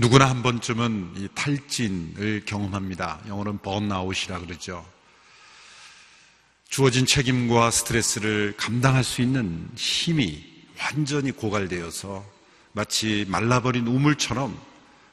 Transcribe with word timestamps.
누구나 0.00 0.30
한 0.30 0.42
번쯤은 0.42 1.12
이 1.18 1.28
탈진을 1.34 2.44
경험합니다. 2.46 3.20
영어로는 3.28 3.60
번아웃이라 3.60 4.40
그러죠. 4.40 4.84
주어진 6.68 7.04
책임과 7.04 7.70
스트레스를 7.70 8.54
감당할 8.56 9.04
수 9.04 9.20
있는 9.20 9.68
힘이 9.76 10.42
완전히 10.78 11.30
고갈되어서 11.32 12.39
마치 12.72 13.24
말라버린 13.28 13.86
우물처럼 13.86 14.56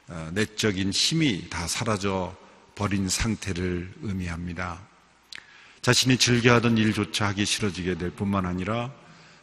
어, 0.08 0.30
내적인 0.32 0.90
힘이 0.92 1.50
다 1.50 1.66
사라져 1.66 2.34
버린 2.74 3.08
상태를 3.08 3.92
의미합니다. 4.02 4.80
자신이 5.82 6.18
즐겨하던 6.18 6.78
일조차 6.78 7.26
하기 7.28 7.44
싫어지게 7.44 7.96
될 7.96 8.10
뿐만 8.10 8.46
아니라 8.46 8.92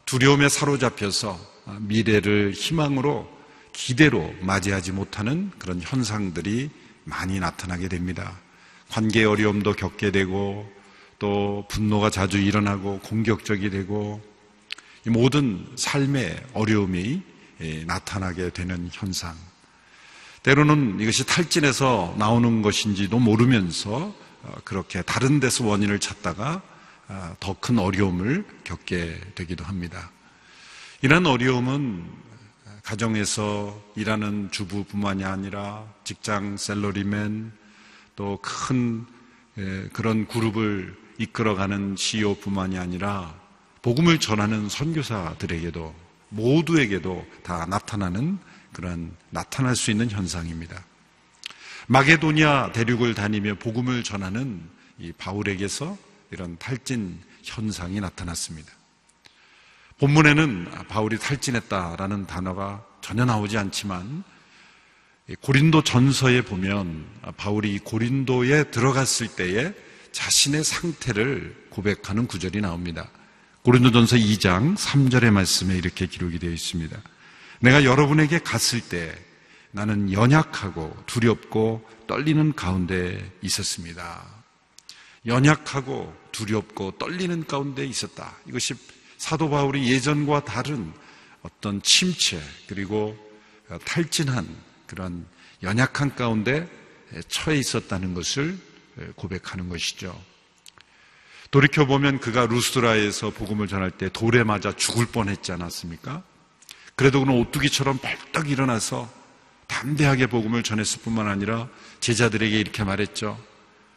두려움에 0.05 0.47
사로잡혀서 0.47 1.39
어, 1.65 1.77
미래를 1.81 2.53
희망으로 2.53 3.29
기대로 3.73 4.34
맞이하지 4.39 4.93
못하는 4.93 5.51
그런 5.59 5.81
현상들이 5.81 6.70
많이 7.03 7.39
나타나게 7.41 7.89
됩니다. 7.89 8.39
관계 8.89 9.25
어려움도 9.25 9.73
겪게 9.73 10.11
되고 10.11 10.71
또 11.20 11.65
분노가 11.70 12.09
자주 12.09 12.37
일어나고 12.37 12.99
공격적이 12.99 13.70
되고 13.71 14.21
이 15.05 15.09
모든 15.09 15.67
삶의 15.75 16.41
어려움이 16.53 17.11
예, 17.11 17.34
나타나게 17.85 18.51
되는 18.51 18.89
현상. 18.91 19.35
때로는 20.43 20.99
이것이 20.99 21.25
탈진에서 21.25 22.15
나오는 22.17 22.62
것인지도 22.62 23.20
모르면서 23.20 24.13
어, 24.43 24.55
그렇게 24.63 25.01
다른 25.01 25.39
데서 25.39 25.65
원인을 25.65 25.99
찾다가 25.99 26.62
아, 27.07 27.35
더큰 27.39 27.79
어려움을 27.79 28.45
겪게 28.63 29.20
되기도 29.35 29.63
합니다. 29.63 30.12
이런 31.01 31.25
어려움은 31.25 32.05
가정에서 32.84 33.79
일하는 33.95 34.49
주부뿐만이 34.51 35.23
아니라 35.23 35.85
직장 36.03 36.57
셀러리맨 36.57 37.51
또 38.15 38.40
큰 38.41 39.05
그런 39.93 40.27
그룹을 40.27 40.95
이끌어가는 41.17 41.95
CEO뿐만이 41.97 42.77
아니라 42.77 43.34
복음을 43.81 44.19
전하는 44.19 44.67
선교사들에게도 44.67 46.04
모두에게도 46.29 47.26
다 47.43 47.65
나타나는 47.65 48.37
그런 48.73 49.15
나타날 49.29 49.76
수 49.76 49.91
있는 49.91 50.09
현상입니다. 50.09 50.84
마게도니아 51.87 52.71
대륙을 52.71 53.13
다니며 53.13 53.55
복음을 53.55 54.04
전하는 54.04 54.62
이 54.98 55.12
바울에게서 55.12 55.98
이런 56.31 56.57
탈진 56.57 57.20
현상이 57.43 57.99
나타났습니다. 57.99 58.71
본문에는 59.99 60.87
바울이 60.90 61.18
탈진했다라는 61.18 62.27
단어가 62.27 62.84
전혀 63.01 63.23
나오지 63.23 63.57
않지만 63.57 64.23
고린도 65.41 65.84
전서에 65.84 66.41
보면 66.41 67.06
바울이 67.38 67.79
고린도에 67.79 68.72
들어갔을 68.72 69.28
때에 69.28 69.73
자신의 70.12 70.63
상태를 70.63 71.68
고백하는 71.69 72.28
구절이 72.28 72.62
나옵니다. 72.62 73.09
고린도전서 73.66 74.18
2장 74.18 74.78
3절의 74.78 75.31
말씀에 75.31 75.75
이렇게 75.75 76.06
기록이 76.06 76.38
되어 76.38 76.52
있습니다. 76.52 77.02
내가 77.62 77.84
여러분에게 77.84 78.38
갔을 78.38 78.80
때 78.80 79.12
나는 79.72 80.13
연약하고 80.13 80.96
두렵고 81.08 81.84
떨리는 82.06 82.53
가운데 82.53 83.31
있었습니다. 83.41 84.24
연약하고 85.25 86.16
두렵고 86.31 87.00
떨리는 87.00 87.48
가운데 87.48 87.84
있었다. 87.84 88.38
이것이 88.46 88.75
사도 89.18 89.50
바울이 89.50 89.92
예전과 89.92 90.46
다른 90.46 90.94
어떤 91.42 91.81
침체 91.81 92.40
그리고 92.68 93.18
탈진한 93.84 94.48
그런 94.86 95.25
연약한 95.64 96.14
가운데 96.14 96.70
처해 97.30 97.58
있었다는 97.58 98.14
것을 98.14 98.59
고백하는 99.16 99.70
것이죠. 99.70 100.24
돌이켜보면 101.51 102.19
그가 102.19 102.45
루스라에서 102.47 103.29
복음을 103.29 103.67
전할 103.67 103.91
때 103.91 104.09
돌에 104.09 104.44
맞아 104.44 104.72
죽을 104.75 105.06
뻔했지 105.06 105.51
않았습니까? 105.51 106.23
그래도 106.95 107.19
그는 107.19 107.39
오뚜기처럼 107.39 108.00
벌떡 108.00 108.50
일어나서 108.50 109.09
담대하게 109.67 110.28
복음을 110.28 110.63
전했을 110.63 111.01
뿐만 111.01 111.28
아니라 111.28 111.67
제자들에게 112.00 112.59
이렇게 112.59 112.83
말했죠. 112.83 113.39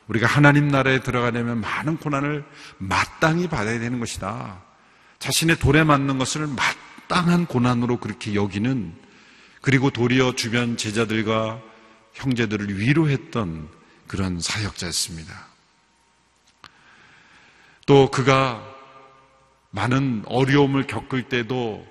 우리가 0.09 0.27
하나님 0.27 0.69
나라에 0.69 1.01
들어가려면 1.01 1.61
많은 1.61 1.99
고난을 1.99 2.45
마땅히 2.79 3.49
받아야 3.49 3.79
되는 3.79 4.01
것이다. 4.01 4.63
자신의 5.19 5.59
돌에 5.59 5.85
맞는 5.85 6.19
것을 6.19 6.47
마땅한 6.47 7.47
고난으로 7.47 7.99
그렇게 7.99 8.35
여기는 8.35 8.95
그리고 9.61 9.91
도리어 9.91 10.35
주변 10.35 10.77
제자들과 10.77 11.61
형제들을 12.15 12.79
위로했던 12.79 13.69
그런 14.07 14.41
사역자였습니다. 14.41 15.48
또 17.89 18.11
그가 18.11 18.63
많은 19.71 20.23
어려움을 20.27 20.87
겪을 20.87 21.31
때도 21.31 21.87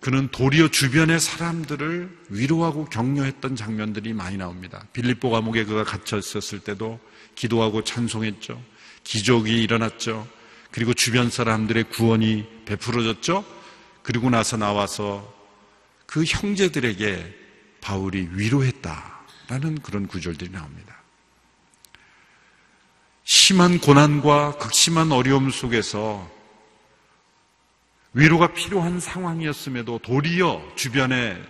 그는 0.00 0.28
도리어 0.28 0.68
주변의 0.68 1.20
사람들을 1.20 2.18
위로하고 2.30 2.86
격려했던 2.86 3.54
장면들이 3.54 4.14
많이 4.14 4.38
나옵니다. 4.38 4.86
빌립보 4.94 5.28
감옥에 5.28 5.66
그가 5.66 5.84
갇혀 5.84 6.16
있었을 6.16 6.60
때도 6.60 6.98
기도하고 7.34 7.84
찬송했죠. 7.84 8.58
기적이 9.02 9.62
일어났죠. 9.62 10.26
그리고 10.70 10.94
주변 10.94 11.28
사람들의 11.28 11.90
구원이 11.90 12.46
베풀어졌죠. 12.64 13.44
그리고 14.02 14.30
나서 14.30 14.56
나와서 14.56 15.30
그 16.06 16.24
형제들에게 16.24 17.34
바울이 17.82 18.30
위로했다라는 18.32 19.82
그런 19.82 20.06
구절들이 20.06 20.52
나옵니다. 20.52 20.93
심한 23.24 23.78
고난과 23.80 24.58
극심한 24.58 25.10
어려움 25.10 25.50
속에서 25.50 26.30
위로가 28.12 28.52
필요한 28.52 29.00
상황이었음에도 29.00 29.98
도리어 29.98 30.62
주변의 30.76 31.42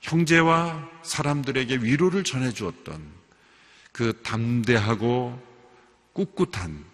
형제와 0.00 0.88
사람들에게 1.02 1.76
위로를 1.76 2.24
전해 2.24 2.52
주었던 2.52 3.00
그 3.92 4.20
담대하고 4.22 5.40
꿋꿋한 6.14 6.84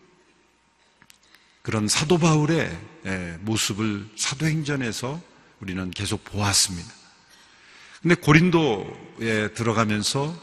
그런 1.63 1.89
사도 1.89 2.19
바울의 2.19 2.79
예, 3.07 3.39
모습을 3.41 4.07
사도행전에서 4.17 5.21
우리는 5.61 5.91
계속 5.91 6.23
보았습니다. 6.25 6.93
근데 8.03 8.15
고린도에 8.17 9.55
들어가면서 9.55 10.35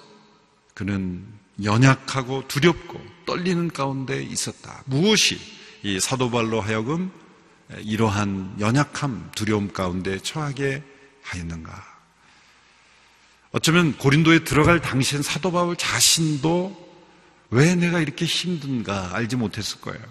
그는 0.74 1.41
연약하고 1.64 2.48
두렵고 2.48 3.02
떨리는 3.26 3.70
가운데 3.72 4.22
있었다. 4.22 4.84
무엇이 4.86 5.40
이 5.84 6.00
사도 6.00 6.30
바울로 6.30 6.62
하여금 6.62 7.12
이러한 7.80 8.58
연약함, 8.60 9.32
두려움 9.36 9.72
가운데 9.72 10.20
처하게 10.20 10.84
하였는가? 11.24 11.92
어쩌면 13.52 13.98
고린도에 13.98 14.44
들어갈 14.44 14.80
당시엔 14.80 15.24
사도 15.24 15.52
바울 15.52 15.76
자신도 15.76 16.92
왜 17.50 17.76
내가 17.76 18.00
이렇게 18.00 18.26
힘든가 18.26 19.16
알지 19.16 19.36
못했을 19.36 19.82
거예요. 19.82 20.02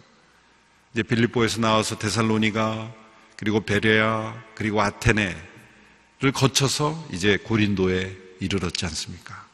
이제 0.92 1.02
빌립보에서 1.02 1.60
나와서 1.60 1.98
데살로니가 1.98 2.94
그리고 3.36 3.60
베레아 3.60 4.34
그리고 4.54 4.82
아테네를 4.82 6.32
거쳐서 6.34 7.08
이제 7.12 7.38
고린도에 7.38 8.16
이르렀지 8.40 8.84
않습니까? 8.86 9.49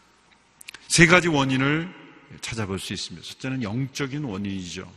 세 0.96 1.04
가지 1.04 1.28
원인을 1.28 1.92
찾아볼 2.40 2.78
수 2.78 2.94
있습니다. 2.94 3.28
첫째는 3.28 3.62
영적인 3.62 4.24
원인이죠. 4.24 4.90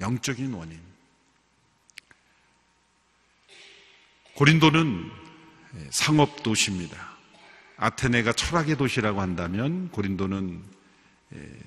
영적인 0.00 0.54
원인. 0.54 0.80
고린도는 4.36 5.10
상업 5.90 6.42
도시입니다. 6.42 7.14
아테네가 7.76 8.32
철학의 8.32 8.78
도시라고 8.78 9.20
한다면 9.20 9.90
고린도는 9.90 10.64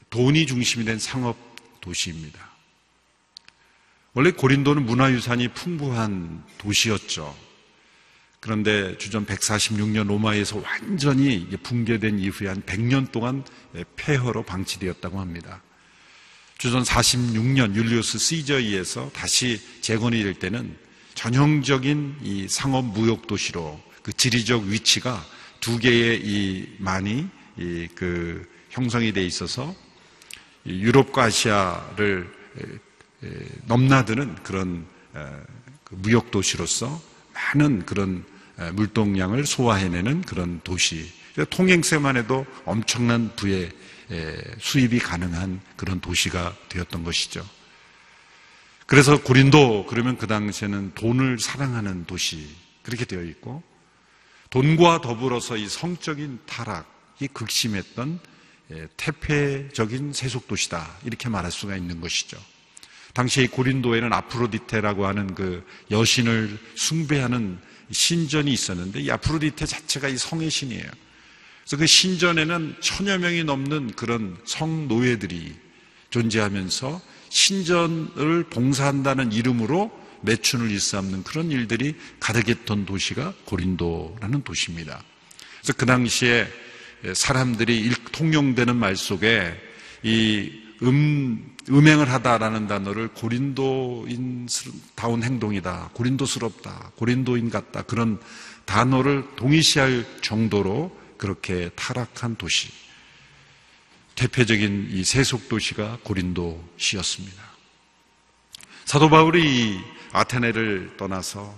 돈이 0.10 0.48
중심이 0.48 0.84
된 0.84 0.98
상업 0.98 1.38
도시입니다. 1.82 2.40
원래 4.16 4.32
고린도는 4.32 4.88
문화유산이 4.88 5.50
풍부한 5.50 6.44
도시였죠. 6.58 7.51
그런데 8.42 8.98
주전 8.98 9.26
146년 9.26 10.08
로마에서 10.08 10.62
완전히 10.62 11.48
붕괴된 11.64 12.20
이후에 12.20 12.50
한 12.50 12.62
100년 12.64 13.12
동안 13.12 13.46
폐허로 13.96 14.44
방치되었다고 14.44 15.20
합니다. 15.20 15.62
주전 16.58 16.84
46년 16.84 17.74
율리우스 17.76 18.18
시저에 18.18 18.58
의해서 18.58 19.10
다시 19.14 19.62
재건이 19.82 20.24
될 20.24 20.34
때는 20.34 20.76
전형적인 21.14 22.18
이 22.24 22.48
상업 22.50 22.86
무역 22.86 23.28
도시로 23.28 23.82
그 24.02 24.12
지리적 24.12 24.64
위치가 24.64 25.24
두 25.60 25.80
개의 25.80 26.22
이 26.22 26.76
만이 26.80 27.28
이 27.58 27.88
그 27.96 28.52
형성이 28.72 29.12
돼 29.12 29.24
있어서 29.24 29.76
이 30.66 30.82
유럽과 30.82 31.26
아시아를 31.26 32.34
넘나드는 33.66 34.36
그런 34.44 34.88
에, 35.16 35.20
그 35.84 35.96
무역 35.96 36.32
도시로서 36.32 37.02
많은 37.34 37.86
그런 37.86 38.24
에, 38.26 38.31
물동량을 38.74 39.46
소화해내는 39.46 40.22
그런 40.22 40.62
도시. 40.64 41.12
통행세만 41.50 42.18
해도 42.18 42.46
엄청난 42.66 43.34
부의 43.36 43.72
에, 44.12 44.38
수입이 44.60 45.00
가능한 45.00 45.62
그런 45.78 46.02
도시가 46.02 46.56
되었던 46.70 47.04
것이죠. 47.04 47.48
그래서 48.86 49.22
고린도 49.22 49.86
그러면 49.88 50.18
그 50.18 50.28
당시에는 50.28 50.94
돈을 50.96 51.40
사랑하는 51.40 52.06
도시 52.06 52.46
그렇게 52.84 53.06
되어 53.06 53.24
있고 53.24 53.64
돈과 54.50 55.00
더불어서 55.00 55.56
이 55.56 55.70
성적인 55.70 56.40
타락이 56.46 57.30
극심했던 57.32 58.20
예, 58.72 58.88
태폐적인 58.98 60.14
세속 60.14 60.48
도시다 60.48 60.98
이렇게 61.06 61.30
말할 61.30 61.52
수가 61.52 61.76
있는 61.76 62.02
것이죠. 62.02 62.38
당시 63.14 63.48
고린도에는 63.48 64.12
아프로디테라고 64.14 65.06
하는 65.06 65.36
그 65.36 65.66
여신을 65.90 66.58
숭배하는 66.76 67.60
신전이 67.92 68.52
있었는데 68.52 69.02
이 69.02 69.12
아프로디테 69.12 69.66
자체가 69.66 70.08
이 70.08 70.18
성의 70.18 70.50
신이에요. 70.50 70.90
그래서 71.64 71.78
그 71.78 71.86
신전에는 71.86 72.76
천여 72.82 73.18
명이 73.20 73.44
넘는 73.44 73.92
그런 73.96 74.38
성노예들이 74.46 75.54
존재하면서 76.10 77.02
신전을 77.30 78.46
봉사한다는 78.50 79.32
이름으로 79.32 79.92
매춘을 80.22 80.70
일삼는 80.70 81.24
그런 81.24 81.52
일들이 81.52 81.96
가득했던 82.20 82.86
도시가 82.86 83.34
고린도라는 83.46 84.44
도시입니다. 84.44 85.04
그래서 85.62 85.74
그 85.74 85.86
당시에 85.86 86.48
사람들이 87.14 87.92
통용되는 88.12 88.76
말 88.76 88.96
속에 88.96 89.56
이 90.04 90.61
음, 90.84 91.56
음행을 91.70 92.12
하다라는 92.12 92.68
단어를 92.68 93.10
고린도인다운 93.10 94.50
행동이다. 95.24 95.92
고린도스럽다. 95.94 96.92
고린도인 96.96 97.52
같다. 97.52 97.84
그런 97.84 98.20
단어를 98.66 99.26
동의시할 99.36 100.06
정도로 100.22 100.98
그렇게 101.18 101.70
타락한 101.76 102.36
도시. 102.38 102.70
대표적인 104.16 104.88
이 104.92 105.04
세속 105.04 105.50
도시가 105.50 106.00
고린도시였습니다. 106.04 107.44
사도 108.86 109.10
바울이 109.10 109.80
아테네를 110.12 110.98
떠나서 110.98 111.58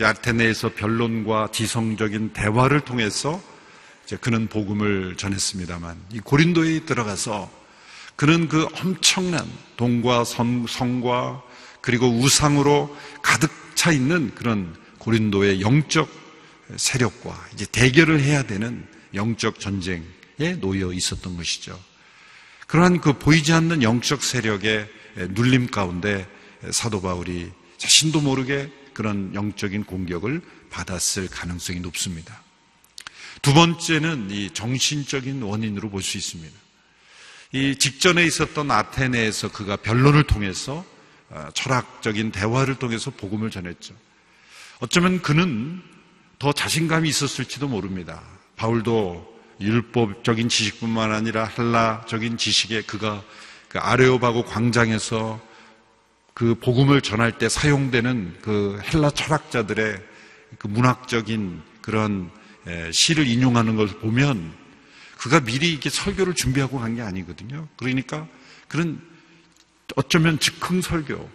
아테네에서 0.00 0.74
변론과 0.74 1.48
지성적인 1.52 2.32
대화를 2.34 2.80
통해서 2.80 3.42
그는 4.20 4.46
복음을 4.46 5.16
전했습니다만 5.16 5.96
이 6.12 6.20
고린도에 6.20 6.84
들어가서 6.84 7.61
그는 8.16 8.48
그 8.48 8.66
엄청난 8.74 9.50
돈과 9.76 10.24
성, 10.24 10.66
성과 10.66 11.42
그리고 11.80 12.08
우상으로 12.08 12.96
가득 13.22 13.50
차 13.74 13.90
있는 13.90 14.34
그런 14.34 14.76
고린도의 14.98 15.60
영적 15.60 16.08
세력과 16.76 17.48
이제 17.54 17.66
대결을 17.66 18.20
해야 18.20 18.44
되는 18.44 18.86
영적 19.14 19.60
전쟁에 19.60 20.56
놓여 20.60 20.92
있었던 20.92 21.36
것이죠. 21.36 21.78
그러한 22.66 23.00
그 23.00 23.18
보이지 23.18 23.52
않는 23.52 23.82
영적 23.82 24.22
세력의 24.22 24.88
눌림 25.30 25.66
가운데 25.66 26.26
사도 26.70 27.02
바울이 27.02 27.50
자신도 27.76 28.20
모르게 28.20 28.70
그런 28.94 29.34
영적인 29.34 29.84
공격을 29.84 30.40
받았을 30.70 31.28
가능성이 31.28 31.80
높습니다. 31.80 32.42
두 33.42 33.52
번째는 33.52 34.30
이 34.30 34.50
정신적인 34.50 35.42
원인으로 35.42 35.90
볼 35.90 36.02
수 36.02 36.16
있습니다. 36.16 36.54
이 37.54 37.76
직전에 37.76 38.24
있었던 38.24 38.70
아테네에서 38.70 39.52
그가 39.52 39.76
변론을 39.76 40.24
통해서 40.24 40.84
어, 41.28 41.48
철학적인 41.52 42.32
대화를 42.32 42.76
통해서 42.76 43.10
복음을 43.10 43.50
전했죠. 43.50 43.94
어쩌면 44.80 45.20
그는 45.20 45.82
더 46.38 46.52
자신감이 46.52 47.08
있었을지도 47.08 47.68
모릅니다. 47.68 48.22
바울도 48.56 49.32
율법적인 49.60 50.48
지식뿐만 50.48 51.12
아니라 51.12 51.44
헬라적인 51.44 52.38
지식에 52.38 52.82
그가 52.82 53.22
그 53.68 53.78
아레오바고 53.78 54.44
광장에서 54.44 55.40
그 56.34 56.54
복음을 56.54 57.02
전할 57.02 57.38
때 57.38 57.48
사용되는 57.48 58.38
그 58.40 58.80
헬라 58.82 59.10
철학자들의 59.10 60.02
그 60.58 60.66
문학적인 60.66 61.62
그런 61.82 62.30
시를 62.90 63.26
인용하는 63.26 63.76
것을 63.76 63.98
보면 63.98 64.61
그가 65.22 65.40
미리 65.40 65.70
이렇게 65.70 65.88
설교를 65.88 66.34
준비하고 66.34 66.80
간 66.80 66.96
게 66.96 67.02
아니거든요. 67.02 67.68
그러니까 67.76 68.26
그런 68.68 69.00
어쩌면 69.94 70.38
즉흥 70.40 70.82
설교, 70.82 71.30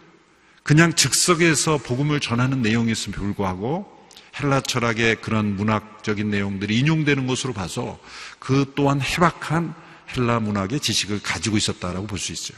그냥 0.63 0.93
즉석에서 0.93 1.77
복음을 1.77 2.19
전하는 2.19 2.61
내용이었음에 2.61 3.15
불구하고 3.15 3.95
헬라 4.39 4.61
철학의 4.61 5.21
그런 5.21 5.55
문학적인 5.55 6.29
내용들이 6.29 6.77
인용되는 6.79 7.25
것으로 7.27 7.53
봐서 7.53 7.99
그 8.39 8.73
또한 8.75 9.01
해박한 9.01 9.73
헬라 10.15 10.41
문학의 10.41 10.79
지식을 10.79 11.21
가지고 11.23 11.57
있었다라고 11.57 12.07
볼 12.07 12.19
수 12.19 12.33
있어요. 12.33 12.57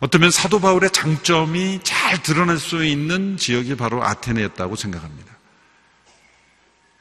어쩌면 0.00 0.30
사도 0.30 0.60
바울의 0.60 0.90
장점이 0.92 1.80
잘 1.82 2.22
드러날 2.22 2.58
수 2.58 2.84
있는 2.84 3.36
지역이 3.36 3.74
바로 3.74 4.02
아테네였다고 4.04 4.76
생각합니다. 4.76 5.37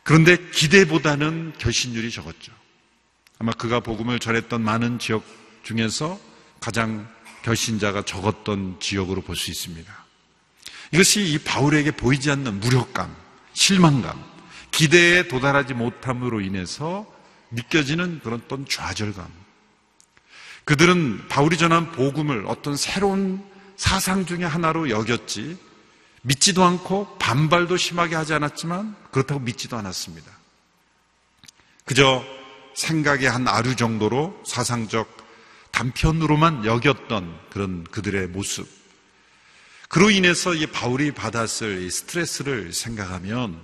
그런데 0.08 0.38
기대보다는 0.52 1.52
결신율이 1.58 2.12
적었죠. 2.12 2.54
아마 3.40 3.52
그가 3.52 3.82
복음을 3.82 4.20
전했던 4.20 4.62
많은 4.62 5.00
지역 5.00 5.26
중에서 5.64 6.18
가장 6.62 7.06
결신자가 7.44 8.04
적었던 8.04 8.78
지역으로 8.80 9.22
볼 9.22 9.36
수 9.36 9.52
있습니다. 9.52 10.06
이것이 10.94 11.24
이 11.26 11.38
바울에게 11.40 11.92
보이지 11.92 12.32
않는 12.32 12.62
무력감, 12.62 13.14
실망감, 13.52 14.24
기대에 14.72 15.28
도달하지 15.28 15.74
못함으로 15.74 16.40
인해서 16.40 17.06
느껴지는 17.52 18.22
그런 18.24 18.42
어떤 18.46 18.66
좌절감. 18.66 19.28
그들은 20.64 21.28
바울이 21.28 21.58
전한 21.58 21.92
복음을 21.92 22.46
어떤 22.48 22.78
새로운 22.78 23.44
사상 23.76 24.26
중의 24.26 24.48
하나로 24.48 24.90
여겼지 24.90 25.58
믿지도 26.28 26.64
않고 26.64 27.18
반발도 27.20 27.78
심하게 27.78 28.16
하지 28.16 28.34
않았지만 28.34 28.96
그렇다고 29.12 29.40
믿지도 29.40 29.78
않았습니다. 29.78 30.30
그저 31.86 32.24
생각의 32.76 33.30
한 33.30 33.48
아류 33.48 33.78
정도로 33.78 34.44
사상적 34.46 35.26
단편으로만 35.72 36.66
여겼던 36.66 37.40
그런 37.50 37.86
그들의 37.86 38.28
모습. 38.28 38.68
그로 39.88 40.10
인해서 40.10 40.54
이 40.54 40.68
바울이 40.68 41.12
받았을 41.12 41.84
이 41.84 41.90
스트레스를 41.90 42.74
생각하면 42.74 43.62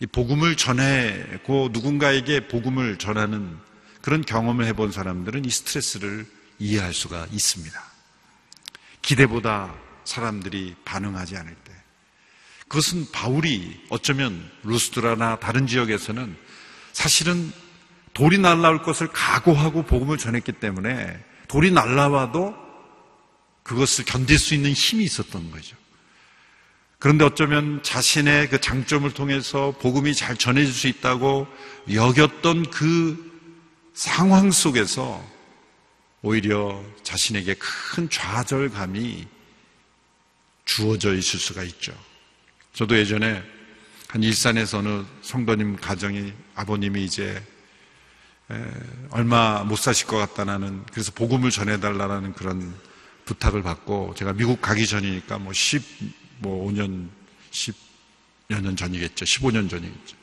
이 0.00 0.06
복음을 0.06 0.56
전해고 0.56 1.70
누군가에게 1.72 2.48
복음을 2.48 2.98
전하는 2.98 3.56
그런 4.02 4.22
경험을 4.22 4.66
해본 4.66 4.92
사람들은 4.92 5.46
이 5.46 5.50
스트레스를 5.50 6.26
이해할 6.58 6.92
수가 6.92 7.26
있습니다. 7.32 7.82
기대보다 9.00 9.85
사람들이 10.06 10.74
반응하지 10.84 11.36
않을 11.36 11.54
때. 11.54 11.72
그것은 12.68 13.10
바울이 13.12 13.80
어쩌면 13.90 14.50
루스드라나 14.64 15.38
다른 15.38 15.66
지역에서는 15.66 16.36
사실은 16.92 17.52
돌이 18.14 18.38
날라올 18.38 18.82
것을 18.82 19.08
각오하고 19.08 19.84
복음을 19.84 20.16
전했기 20.16 20.52
때문에 20.52 21.22
돌이 21.48 21.70
날라와도 21.70 22.54
그것을 23.62 24.04
견딜 24.04 24.38
수 24.38 24.54
있는 24.54 24.72
힘이 24.72 25.04
있었던 25.04 25.50
거죠. 25.50 25.76
그런데 26.98 27.24
어쩌면 27.24 27.82
자신의 27.82 28.48
그 28.48 28.60
장점을 28.60 29.12
통해서 29.12 29.74
복음이 29.80 30.14
잘 30.14 30.36
전해질 30.36 30.72
수 30.72 30.88
있다고 30.88 31.46
여겼던 31.92 32.70
그 32.70 33.26
상황 33.92 34.50
속에서 34.50 35.22
오히려 36.22 36.82
자신에게 37.02 37.54
큰 37.58 38.08
좌절감이 38.08 39.26
주어져 40.66 41.14
있을 41.14 41.38
수가 41.38 41.62
있죠. 41.62 41.96
저도 42.74 42.98
예전에 42.98 43.42
한 44.08 44.22
일산에서 44.22 44.78
어느 44.78 45.04
성도님 45.22 45.76
가정이 45.76 46.34
아버님이 46.54 47.04
이제 47.04 47.42
얼마 49.10 49.64
못 49.64 49.76
사실 49.76 50.06
것 50.06 50.18
같다는 50.18 50.84
그래서 50.92 51.10
복음을 51.12 51.50
전해달라는 51.50 52.34
그런 52.34 52.74
부탁을 53.24 53.62
받고 53.62 54.14
제가 54.16 54.34
미국 54.34 54.60
가기 54.60 54.86
전이니까 54.86 55.38
뭐 55.38 55.52
10, 55.52 55.82
뭐 56.38 56.70
5년, 56.70 57.08
10여 57.50 58.60
년 58.60 58.76
전이겠죠. 58.76 59.24
15년 59.24 59.70
전이겠죠. 59.70 60.16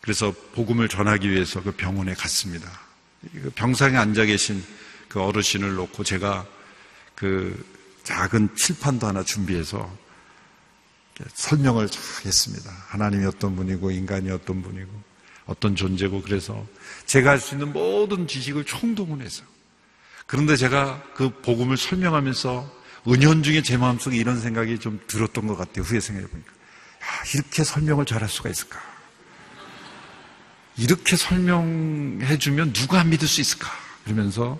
그래서 0.00 0.32
복음을 0.54 0.88
전하기 0.88 1.30
위해서 1.30 1.62
그 1.62 1.72
병원에 1.72 2.14
갔습니다. 2.14 2.68
그 3.32 3.50
병상에 3.54 3.96
앉아 3.96 4.26
계신 4.26 4.64
그 5.08 5.20
어르신을 5.22 5.74
놓고 5.74 6.04
제가 6.04 6.46
그 7.14 7.77
작은 8.08 8.56
칠판도 8.56 9.06
하나 9.06 9.22
준비해서 9.22 9.94
설명을 11.34 11.90
잘 11.90 12.02
했습니다. 12.24 12.70
하나님이 12.88 13.26
어떤 13.26 13.54
분이고 13.54 13.90
인간이 13.90 14.30
어떤 14.30 14.62
분이고 14.62 14.90
어떤 15.44 15.76
존재고 15.76 16.22
그래서 16.22 16.66
제가 17.04 17.30
할 17.30 17.38
수 17.38 17.54
있는 17.54 17.70
모든 17.70 18.26
지식을 18.26 18.64
총동원해서 18.64 19.42
그런데 20.26 20.56
제가 20.56 21.02
그 21.14 21.28
복음을 21.42 21.76
설명하면서 21.76 22.78
은연 23.08 23.42
중에 23.42 23.60
제 23.60 23.76
마음속에 23.76 24.16
이런 24.16 24.40
생각이 24.40 24.78
좀 24.78 24.98
들었던 25.06 25.46
것 25.46 25.56
같아요. 25.56 25.84
후에 25.84 26.00
생각해 26.00 26.26
보니까. 26.28 26.50
야, 26.50 27.06
이렇게 27.34 27.62
설명을 27.62 28.06
잘할 28.06 28.26
수가 28.28 28.48
있을까? 28.48 28.80
이렇게 30.78 31.14
설명해 31.16 32.38
주면 32.38 32.72
누가 32.72 33.04
믿을 33.04 33.28
수 33.28 33.42
있을까? 33.42 33.68
그러면서 34.04 34.58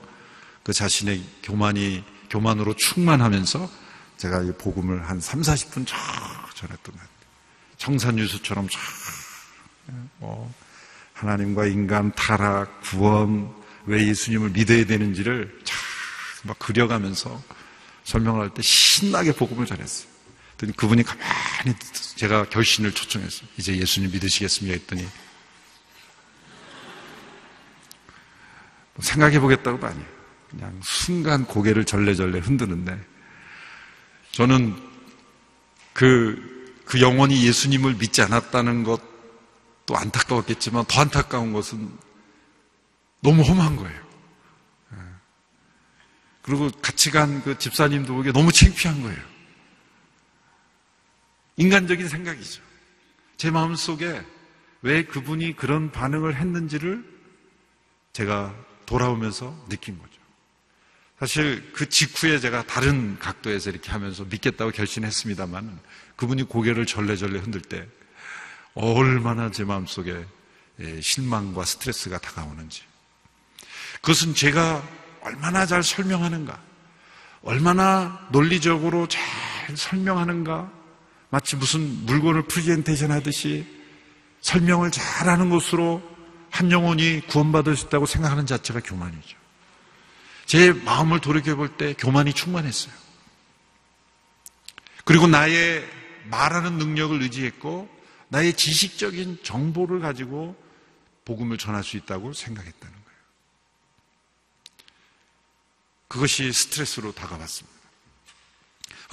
그 0.63 0.73
자신의 0.75 1.23
교만이, 1.43 2.05
교만으로 2.31 2.75
충만하면서 2.75 3.71
제가 4.17 4.43
이 4.43 4.53
복음을 4.53 5.09
한 5.09 5.21
3, 5.21 5.41
40분 5.43 5.87
쫙 5.87 5.97
전했던 6.55 6.95
것 6.95 7.01
같아요. 7.01 7.19
청산유수처럼 7.77 8.69
쫙, 8.69 8.81
뭐, 10.19 10.53
하나님과 11.15 11.67
인간 11.67 12.13
타락, 12.13 12.81
구원, 12.83 13.55
왜 13.87 14.07
예수님을 14.09 14.51
믿어야 14.51 14.85
되는지를 14.85 15.63
쫙막 16.43 16.59
그려가면서 16.59 17.43
설명을 18.05 18.43
할 18.43 18.51
때 18.51 18.63
신나게 18.63 19.33
복음을 19.33 19.67
전했어요. 19.67 20.09
그랬더니 20.57 20.77
그분이 20.77 21.03
가만히 21.05 21.75
제가 22.17 22.49
결신을 22.49 22.93
초청했어요. 22.93 23.49
이제 23.57 23.77
예수님 23.77 24.11
믿으시겠습니까? 24.11 24.79
했더니 24.79 25.03
뭐 28.95 29.05
생각해 29.05 29.39
보겠다고도 29.39 29.87
아니에요. 29.87 30.18
그냥 30.51 30.81
순간 30.83 31.45
고개를 31.45 31.85
절레절레 31.85 32.39
흔드는데 32.41 32.99
저는 34.33 34.75
그, 35.93 36.83
그 36.85 37.01
영혼이 37.01 37.45
예수님을 37.47 37.95
믿지 37.95 38.23
않았다는 38.23 38.85
것도 38.85 39.97
안타까웠겠지만 39.97 40.85
더 40.87 41.01
안타까운 41.01 41.53
것은 41.53 41.91
너무 43.21 43.43
험한 43.43 43.77
거예요. 43.77 44.01
예. 44.95 44.97
그리고 46.43 46.71
같이 46.81 47.11
간 47.11 47.43
그 47.43 47.59
집사님도 47.59 48.15
보기에 48.15 48.33
너무 48.33 48.53
창피한 48.53 49.03
거예요. 49.03 49.21
인간적인 51.57 52.09
생각이죠. 52.09 52.63
제 53.37 53.51
마음 53.51 53.75
속에 53.75 54.25
왜 54.83 55.05
그분이 55.05 55.57
그런 55.57 55.91
반응을 55.91 56.37
했는지를 56.37 57.05
제가 58.13 58.55
돌아오면서 58.87 59.67
느낀 59.69 59.99
거죠. 59.99 60.18
사실 61.19 61.73
그 61.73 61.89
직후에 61.89 62.39
제가 62.39 62.65
다른 62.67 63.19
각도에서 63.19 63.71
이렇게 63.71 63.91
하면서 63.91 64.25
믿겠다고 64.25 64.71
결심했습니다만 64.71 65.79
그분이 66.17 66.45
고개를 66.45 66.87
절레절레 66.87 67.41
흔들 67.41 67.61
때 67.61 67.87
얼마나 68.75 69.51
제 69.51 69.65
마음속에 69.65 70.25
예, 70.81 71.01
실망과 71.01 71.65
스트레스가 71.65 72.19
다가오는지 72.19 72.83
그것은 74.01 74.35
제가 74.35 74.87
얼마나 75.23 75.67
잘 75.67 75.83
설명하는가 75.83 76.61
얼마나 77.43 78.29
논리적으로 78.31 79.09
잘 79.09 79.23
설명하는가 79.77 80.71
마치 81.31 81.57
무슨 81.57 81.81
물건을 82.07 82.43
프레젠테이션 82.43 83.11
하듯이 83.11 83.67
설명을 84.41 84.93
잘하는 84.93 85.51
것으로 85.51 86.01
한 86.51 86.71
영혼이 86.71 87.23
구원받을 87.27 87.77
수 87.77 87.87
있다고 87.87 88.07
생각하는 88.07 88.47
자체가 88.47 88.81
교만이죠. 88.81 89.38
제 90.49 90.73
마음을 90.73 91.21
돌이켜 91.21 91.55
볼 91.57 91.77
때 91.77 91.93
교만이 91.93 92.33
충만했어요. 92.33 92.95
그리고 95.05 95.27
나의 95.27 95.87
말하는 96.25 96.79
능력을 96.79 97.21
의지했고 97.23 97.87
나의 98.29 98.55
지식적인 98.55 99.41
정보를 99.43 100.01
가지고 100.01 100.57
복음을 101.27 101.59
전할 101.59 101.85
수 101.85 101.99
있다고 101.99 102.33
생각했다는 102.33 102.95
거예요. 102.95 103.19
그것이 106.09 106.51
스트레스로 106.51 107.13
다가왔습니다. 107.13 107.79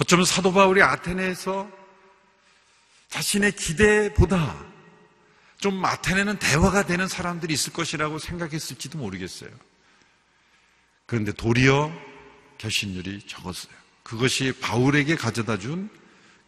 어쩌면 0.00 0.24
사도 0.24 0.54
바울이 0.54 0.82
아테네에서 0.82 1.70
자신의 3.10 3.52
기대보다 3.56 4.64
좀 5.58 5.84
아테네는 5.84 6.38
대화가 6.38 6.86
되는 6.86 7.06
사람들이 7.08 7.52
있을 7.52 7.74
것이라고 7.74 8.18
생각했을지도 8.18 8.96
모르겠어요. 8.96 9.50
그런데 11.06 11.32
도리어 11.32 11.92
결신율이 12.58 13.22
적었어요. 13.26 13.72
그것이 14.02 14.52
바울에게 14.60 15.16
가져다 15.16 15.58
준 15.58 15.88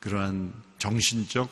그러한 0.00 0.52
정신적 0.78 1.50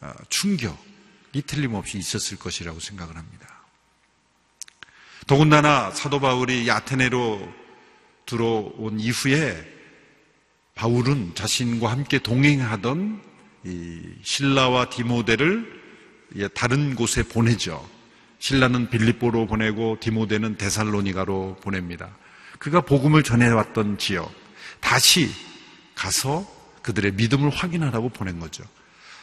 아, 0.00 0.14
충격이 0.28 1.42
틀림없이 1.46 1.98
있었을 1.98 2.38
것이라고 2.38 2.80
생각을 2.80 3.16
합니다. 3.16 3.60
더군다나 5.26 5.90
사도 5.92 6.18
바울이 6.18 6.70
아테네로 6.70 7.52
들어온 8.26 8.98
이후에 8.98 9.80
바울은 10.74 11.34
자신과 11.34 11.90
함께 11.90 12.18
동행하던 12.18 13.22
신라와 14.22 14.88
디모데를 14.88 15.80
다른 16.54 16.94
곳에 16.94 17.22
보내죠. 17.22 17.86
신라는 18.38 18.88
빌립보로 18.88 19.46
보내고 19.46 19.98
디모데는 20.00 20.56
데살로니가로 20.56 21.58
보냅니다. 21.62 22.10
그가 22.60 22.82
복음을 22.82 23.22
전해왔던 23.22 23.96
지역 23.96 24.30
다시 24.80 25.30
가서 25.94 26.46
그들의 26.82 27.12
믿음을 27.12 27.50
확인하라고 27.50 28.10
보낸 28.10 28.38
거죠. 28.38 28.62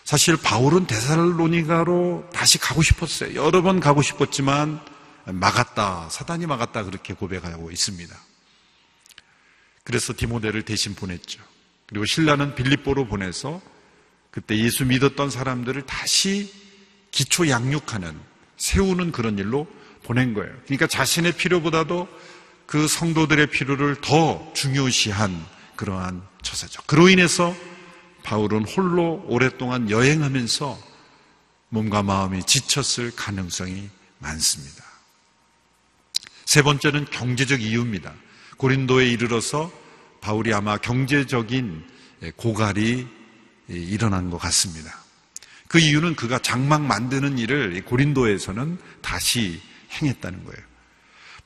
사실 0.03 0.37
바울은 0.37 0.87
데살로니가로 0.87 2.29
다시 2.33 2.57
가고 2.57 2.81
싶었어요. 2.81 3.35
여러 3.35 3.61
번 3.61 3.79
가고 3.79 4.01
싶었지만 4.01 4.81
막았다. 5.25 6.09
사단이 6.09 6.47
막았다. 6.47 6.83
그렇게 6.83 7.13
고백하고 7.13 7.69
있습니다. 7.71 8.15
그래서 9.83 10.13
디모데를 10.17 10.63
대신 10.63 10.95
보냈죠. 10.95 11.39
그리고 11.87 12.05
신라는 12.05 12.55
빌립보로 12.55 13.05
보내서 13.05 13.61
그때 14.31 14.57
예수 14.57 14.83
믿었던 14.85 15.29
사람들을 15.29 15.83
다시 15.85 16.51
기초 17.11 17.47
양육하는 17.47 18.19
세우는 18.57 19.11
그런 19.11 19.37
일로 19.37 19.67
보낸 20.03 20.33
거예요. 20.33 20.53
그러니까 20.65 20.87
자신의 20.87 21.33
필요보다도 21.33 22.07
그 22.67 22.87
성도들의 22.87 23.47
필요를 23.47 24.01
더 24.01 24.51
중요시한 24.53 25.43
그러한 25.77 26.21
처사죠. 26.41 26.83
그로 26.85 27.07
인해서 27.09 27.55
바울은 28.23 28.65
홀로 28.65 29.23
오랫동안 29.27 29.89
여행하면서 29.89 30.77
몸과 31.69 32.03
마음이 32.03 32.43
지쳤을 32.43 33.15
가능성이 33.15 33.89
많습니다. 34.19 34.83
세 36.45 36.61
번째는 36.61 37.05
경제적 37.05 37.61
이유입니다. 37.61 38.13
고린도에 38.57 39.07
이르러서 39.07 39.71
바울이 40.19 40.53
아마 40.53 40.77
경제적인 40.77 41.85
고갈이 42.35 43.07
일어난 43.69 44.29
것 44.29 44.37
같습니다. 44.39 44.93
그 45.67 45.79
이유는 45.79 46.15
그가 46.15 46.39
장막 46.39 46.81
만드는 46.81 47.37
일을 47.37 47.81
고린도에서는 47.85 48.77
다시 49.01 49.61
행했다는 49.91 50.43
거예요. 50.43 50.66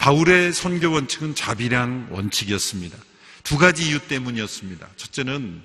바울의 0.01 0.51
선교 0.51 0.91
원칙은 0.91 1.35
자비량 1.35 2.07
원칙이었습니다. 2.09 2.97
두 3.43 3.57
가지 3.57 3.87
이유 3.87 3.99
때문이었습니다. 3.99 4.87
첫째는 4.97 5.61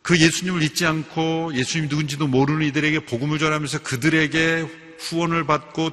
그 0.00 0.18
예수님을 0.18 0.62
잊지 0.62 0.86
않고 0.86 1.52
예수님이 1.54 1.88
누군지도 1.88 2.26
모르는 2.26 2.66
이들에게 2.66 3.04
복음을 3.04 3.38
전하면서 3.38 3.82
그들에게 3.82 4.66
후원을 4.98 5.44
받고 5.44 5.90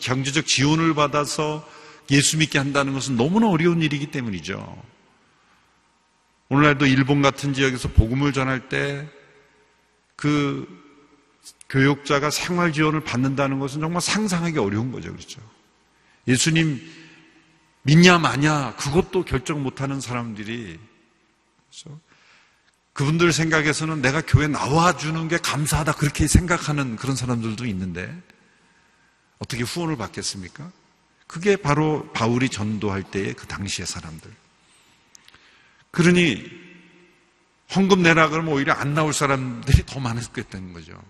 경제적 0.00 0.46
지원을 0.46 0.94
받아서 0.94 1.68
예수 2.10 2.38
믿게 2.38 2.58
한다는 2.58 2.94
것은 2.94 3.16
너무나 3.16 3.48
어려운 3.48 3.82
일이기 3.82 4.10
때문이죠. 4.10 4.82
오늘날도 6.48 6.86
일본 6.86 7.20
같은 7.20 7.52
지역에서 7.52 7.88
복음을 7.88 8.32
전할 8.32 8.68
때 8.68 9.06
그 10.16 10.66
교육자가 11.68 12.30
생활 12.30 12.72
지원을 12.72 13.00
받는다는 13.00 13.58
것은 13.58 13.80
정말 13.80 14.00
상상하기 14.00 14.58
어려운 14.58 14.92
거죠. 14.92 15.12
그렇죠. 15.12 15.40
예수님 16.26 16.80
믿냐 17.82 18.18
마냐 18.18 18.76
그것도 18.76 19.24
결정 19.24 19.62
못하는 19.62 20.00
사람들이 20.00 20.78
그렇죠? 21.70 22.00
그분들 22.94 23.32
생각에서는 23.32 24.00
내가 24.00 24.22
교회 24.22 24.46
나와주는 24.46 25.28
게 25.28 25.36
감사하다 25.38 25.94
그렇게 25.94 26.26
생각하는 26.26 26.96
그런 26.96 27.16
사람들도 27.16 27.66
있는데 27.66 28.22
어떻게 29.38 29.64
후원을 29.64 29.96
받겠습니까? 29.96 30.70
그게 31.26 31.56
바로 31.56 32.10
바울이 32.12 32.48
전도할 32.48 33.02
때의 33.02 33.34
그 33.34 33.46
당시의 33.46 33.86
사람들. 33.86 34.30
그러니 35.90 36.44
헌금 37.74 38.02
내라 38.02 38.28
그러면 38.28 38.54
오히려 38.54 38.72
안 38.74 38.94
나올 38.94 39.12
사람들이 39.12 39.84
더 39.86 39.98
많았겠다는 39.98 40.72
거죠. 40.72 41.02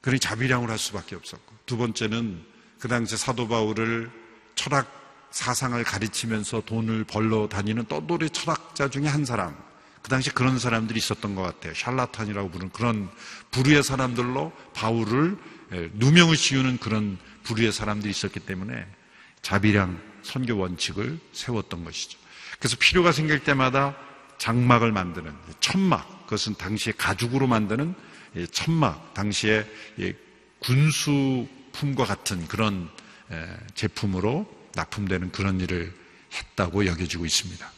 그러니 0.00 0.20
자비량을 0.20 0.70
할 0.70 0.78
수밖에 0.78 1.16
없었고 1.16 1.56
두 1.66 1.76
번째는 1.76 2.53
그 2.84 2.88
당시 2.88 3.16
사도 3.16 3.48
바울을 3.48 4.10
철학 4.56 4.86
사상을 5.30 5.82
가르치면서 5.84 6.64
돈을 6.66 7.04
벌러 7.04 7.48
다니는 7.48 7.86
떠돌이 7.86 8.28
철학자 8.28 8.90
중에 8.90 9.06
한 9.06 9.24
사람 9.24 9.56
그 10.02 10.10
당시 10.10 10.28
그런 10.28 10.58
사람들이 10.58 10.98
있었던 10.98 11.34
것 11.34 11.40
같아요. 11.40 11.72
샬라탄이라고 11.72 12.50
부르는 12.50 12.72
그런 12.74 13.08
부류의 13.52 13.82
사람들로 13.82 14.52
바울을 14.74 15.38
예, 15.72 15.90
누명을 15.94 16.36
씌우는 16.36 16.76
그런 16.76 17.16
부류의 17.44 17.72
사람들이 17.72 18.10
있었기 18.10 18.40
때문에 18.40 18.86
자비량 19.40 19.98
선교 20.22 20.58
원칙을 20.58 21.18
세웠던 21.32 21.84
것이죠. 21.84 22.18
그래서 22.58 22.76
필요가 22.78 23.12
생길 23.12 23.42
때마다 23.42 23.96
장막을 24.36 24.92
만드는 24.92 25.32
천막, 25.60 26.24
그것은 26.24 26.56
당시에 26.56 26.92
가죽으로 26.98 27.46
만드는 27.46 27.94
이 28.36 28.46
천막, 28.46 29.14
당시에 29.14 29.64
이 29.96 30.12
군수 30.58 31.48
품과 31.74 32.04
같은 32.04 32.46
그런 32.48 32.88
에, 33.30 33.46
제품으로 33.74 34.46
납품되는 34.74 35.32
그런 35.32 35.60
일을 35.60 35.94
했다고 36.32 36.86
여겨지고 36.86 37.26
있습니다. 37.26 37.70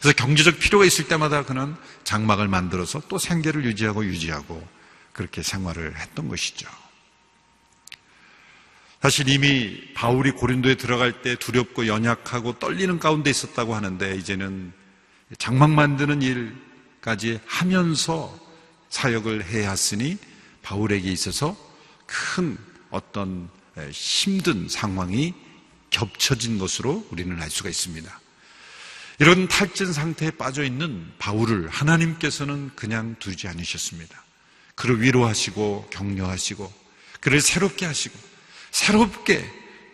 그래서 0.00 0.16
경제적 0.16 0.58
필요가 0.58 0.84
있을 0.84 1.08
때마다 1.08 1.44
그는 1.44 1.74
장막을 2.04 2.48
만들어서 2.48 3.02
또 3.08 3.18
생계를 3.18 3.64
유지하고 3.64 4.04
유지하고 4.04 4.66
그렇게 5.12 5.42
생활을 5.42 5.98
했던 5.98 6.28
것이죠. 6.28 6.68
사실 9.00 9.28
이미 9.28 9.92
바울이 9.94 10.32
고린도에 10.32 10.76
들어갈 10.76 11.22
때 11.22 11.36
두렵고 11.36 11.86
연약하고 11.86 12.58
떨리는 12.58 12.98
가운데 12.98 13.30
있었다고 13.30 13.74
하는데 13.74 14.16
이제는 14.16 14.72
장막 15.38 15.70
만드는 15.70 16.22
일까지 16.22 17.40
하면서 17.46 18.38
사역을 18.88 19.44
해야 19.44 19.70
했으니 19.70 20.18
바울에게 20.62 21.10
있어서 21.10 21.56
큰 22.06 22.56
어떤 22.96 23.48
힘든 23.92 24.68
상황이 24.68 25.34
겹쳐진 25.90 26.58
것으로 26.58 27.06
우리는 27.10 27.40
알 27.40 27.50
수가 27.50 27.68
있습니다. 27.68 28.20
이런 29.18 29.48
탈진 29.48 29.92
상태에 29.92 30.30
빠져 30.30 30.64
있는 30.64 31.10
바울을 31.18 31.68
하나님께서는 31.68 32.70
그냥 32.74 33.16
두지 33.18 33.48
않으셨습니다. 33.48 34.22
그를 34.74 35.00
위로하시고 35.00 35.88
격려하시고 35.90 36.72
그를 37.20 37.40
새롭게 37.40 37.86
하시고 37.86 38.18
새롭게 38.70 39.44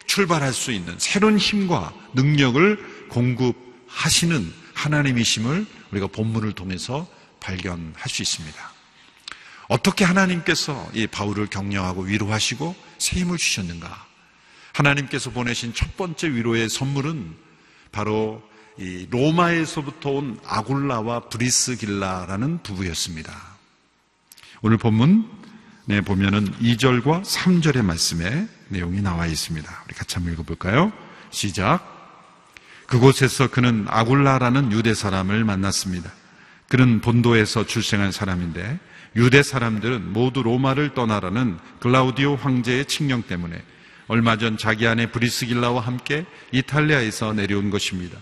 출발할 0.06 0.52
수 0.52 0.72
있는 0.72 0.98
새로운 0.98 1.38
힘과 1.38 1.94
능력을 2.14 3.08
공급하시는 3.08 4.52
하나님이심을 4.74 5.66
우리가 5.92 6.08
본문을 6.08 6.52
통해서 6.52 7.06
발견할 7.40 8.08
수 8.08 8.22
있습니다. 8.22 8.71
어떻게 9.72 10.04
하나님께서 10.04 10.90
이 10.92 11.06
바울을 11.06 11.46
격려하고 11.46 12.02
위로하시고 12.02 12.76
새 12.98 13.20
힘을 13.20 13.38
주셨는가? 13.38 14.06
하나님께서 14.74 15.30
보내신 15.30 15.72
첫 15.72 15.96
번째 15.96 16.30
위로의 16.30 16.68
선물은 16.68 17.34
바로 17.90 18.42
이 18.76 19.06
로마에서부터 19.10 20.10
온 20.10 20.38
아굴라와 20.44 21.20
브리스길라라는 21.30 22.62
부부였습니다. 22.62 23.34
오늘 24.60 24.76
본문 24.76 25.26
네, 25.86 26.02
보면은 26.02 26.52
2절과 26.58 27.24
3절의 27.24 27.82
말씀에 27.82 28.46
내용이 28.68 29.00
나와 29.00 29.26
있습니다. 29.26 29.84
우리 29.86 29.94
같이 29.94 30.16
한번 30.16 30.34
읽어볼까요? 30.34 30.92
시작. 31.30 31.80
그곳에서 32.88 33.48
그는 33.48 33.86
아굴라라는 33.88 34.70
유대 34.72 34.92
사람을 34.92 35.44
만났습니다. 35.44 36.12
그는 36.68 37.00
본도에서 37.00 37.66
출생한 37.66 38.12
사람인데 38.12 38.78
유대 39.16 39.42
사람들은 39.42 40.12
모두 40.12 40.42
로마를 40.42 40.94
떠나라는 40.94 41.58
글라우디오 41.80 42.36
황제의 42.36 42.86
칙령 42.86 43.22
때문에 43.22 43.62
얼마 44.08 44.36
전 44.36 44.56
자기 44.56 44.86
아내 44.86 45.10
브리스길라와 45.10 45.80
함께 45.80 46.24
이탈리아에서 46.52 47.32
내려온 47.32 47.70
것입니다. 47.70 48.18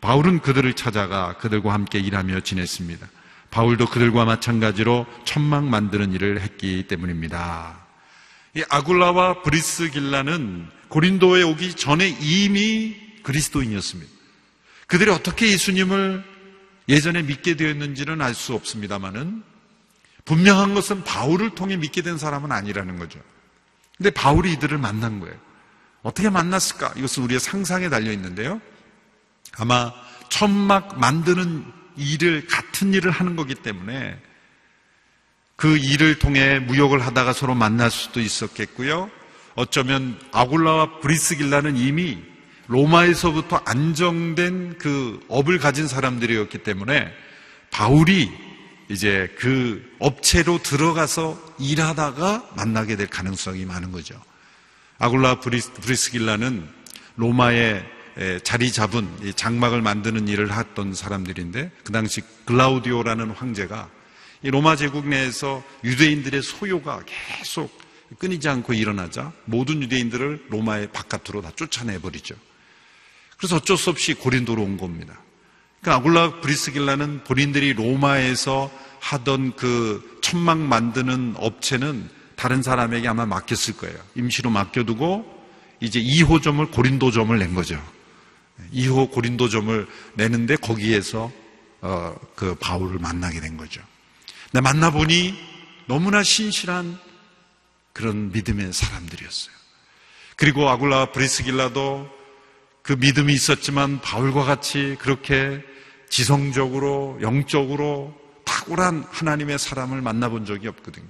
바울은 0.00 0.40
그들을 0.40 0.72
찾아가 0.74 1.36
그들과 1.38 1.72
함께 1.72 1.98
일하며 1.98 2.40
지냈습니다. 2.40 3.06
바울도 3.50 3.86
그들과 3.86 4.24
마찬가지로 4.24 5.06
천막 5.24 5.64
만드는 5.64 6.12
일을 6.12 6.40
했기 6.40 6.86
때문입니다. 6.86 7.86
이 8.54 8.62
아굴라와 8.68 9.42
브리스길라는 9.42 10.68
고린도에 10.88 11.42
오기 11.42 11.74
전에 11.74 12.08
이미 12.20 12.96
그리스도인이었습니다. 13.22 14.10
그들이 14.86 15.10
어떻게 15.10 15.50
예수님을 15.50 16.24
예전에 16.88 17.22
믿게 17.22 17.56
되었는지는 17.56 18.20
알 18.22 18.34
수 18.34 18.54
없습니다만은 18.54 19.42
분명한 20.26 20.74
것은 20.74 21.04
바울을 21.04 21.54
통해 21.54 21.76
믿게 21.76 22.02
된 22.02 22.18
사람은 22.18 22.52
아니라는 22.52 22.98
거죠. 22.98 23.18
근데 23.96 24.10
바울이 24.10 24.52
이들을 24.52 24.76
만난 24.76 25.20
거예요. 25.20 25.34
어떻게 26.02 26.28
만났을까? 26.28 26.92
이것은 26.96 27.22
우리의 27.24 27.40
상상에 27.40 27.88
달려 27.88 28.12
있는데요. 28.12 28.60
아마 29.56 29.92
천막 30.28 30.98
만드는 30.98 31.64
일을 31.96 32.46
같은 32.46 32.92
일을 32.92 33.10
하는 33.10 33.36
거기 33.36 33.54
때문에 33.54 34.20
그 35.54 35.78
일을 35.78 36.18
통해 36.18 36.58
무역을 36.58 37.04
하다가 37.06 37.32
서로 37.32 37.54
만날 37.54 37.90
수도 37.90 38.20
있었겠고요. 38.20 39.10
어쩌면 39.54 40.20
아굴라와 40.32 41.00
브리스길라는 41.00 41.76
이미 41.76 42.22
로마에서부터 42.66 43.62
안정된 43.64 44.78
그 44.78 45.24
업을 45.28 45.58
가진 45.58 45.88
사람들이었기 45.88 46.58
때문에 46.58 47.10
바울이 47.70 48.30
이제 48.88 49.34
그 49.38 49.84
업체로 49.98 50.62
들어가서 50.62 51.54
일하다가 51.58 52.50
만나게 52.56 52.96
될 52.96 53.06
가능성이 53.08 53.64
많은 53.64 53.92
거죠. 53.92 54.20
아굴라 54.98 55.40
브리스길라는 55.40 56.68
로마에 57.16 57.84
자리 58.44 58.72
잡은 58.72 59.08
장막을 59.34 59.82
만드는 59.82 60.28
일을 60.28 60.56
했던 60.56 60.94
사람들인데 60.94 61.70
그 61.84 61.92
당시 61.92 62.22
글라우디오라는 62.46 63.30
황제가 63.30 63.90
이 64.42 64.50
로마 64.50 64.76
제국 64.76 65.06
내에서 65.08 65.62
유대인들의 65.84 66.42
소요가 66.42 67.02
계속 67.04 67.76
끊이지 68.18 68.48
않고 68.48 68.72
일어나자 68.72 69.32
모든 69.44 69.82
유대인들을 69.82 70.46
로마의 70.48 70.92
바깥으로 70.92 71.42
다 71.42 71.50
쫓아내버리죠. 71.56 72.36
그래서 73.36 73.56
어쩔 73.56 73.76
수 73.76 73.90
없이 73.90 74.14
고린도로 74.14 74.62
온 74.62 74.76
겁니다. 74.76 75.20
그러니까 75.80 76.00
아굴라 76.00 76.40
브리스길라는 76.40 77.24
본인들이 77.24 77.74
로마에서 77.74 78.70
하던 79.00 79.54
그 79.56 80.18
천막 80.22 80.58
만드는 80.58 81.34
업체는 81.36 82.08
다른 82.34 82.62
사람에게 82.62 83.08
아마 83.08 83.24
맡겼을 83.26 83.76
거예요. 83.76 83.96
임시로 84.14 84.50
맡겨두고 84.50 85.34
이제 85.80 86.00
2호점을 86.00 86.70
고린도점을 86.72 87.38
낸 87.38 87.54
거죠. 87.54 87.80
2호 88.72 89.10
고린도점을 89.10 89.86
내는데 90.14 90.56
거기에서 90.56 91.30
어, 91.82 92.14
그 92.34 92.54
바울을 92.56 92.98
만나게 92.98 93.40
된 93.40 93.56
거죠. 93.56 93.80
근데 94.50 94.60
만나보니 94.62 95.38
너무나 95.86 96.22
신실한 96.22 96.98
그런 97.92 98.32
믿음의 98.32 98.72
사람들이었어요. 98.72 99.54
그리고 100.36 100.68
아굴라 100.68 101.12
브리스길라도 101.12 102.10
그 102.86 102.92
믿음이 102.92 103.34
있었지만 103.34 104.00
바울과 104.00 104.44
같이 104.44 104.96
그렇게 105.00 105.60
지성적으로 106.08 107.18
영적으로 107.20 108.14
탁월한 108.44 109.04
하나님의 109.10 109.58
사람을 109.58 110.00
만나본 110.00 110.46
적이 110.46 110.68
없거든요. 110.68 111.08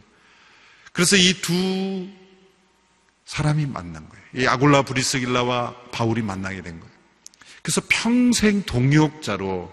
그래서 0.93 1.17
이 1.17 1.35
두 1.43 2.09
사람이 3.27 3.67
만난 3.67 4.09
거예요. 4.09 4.25
이 4.37 4.47
아굴라 4.47 4.83
브리스길라와 4.83 5.75
바울이 5.93 6.23
만나게 6.23 6.63
된 6.63 6.81
거예요. 6.81 6.95
그래서 7.61 7.83
평생 7.89 8.63
동역자로 8.63 9.71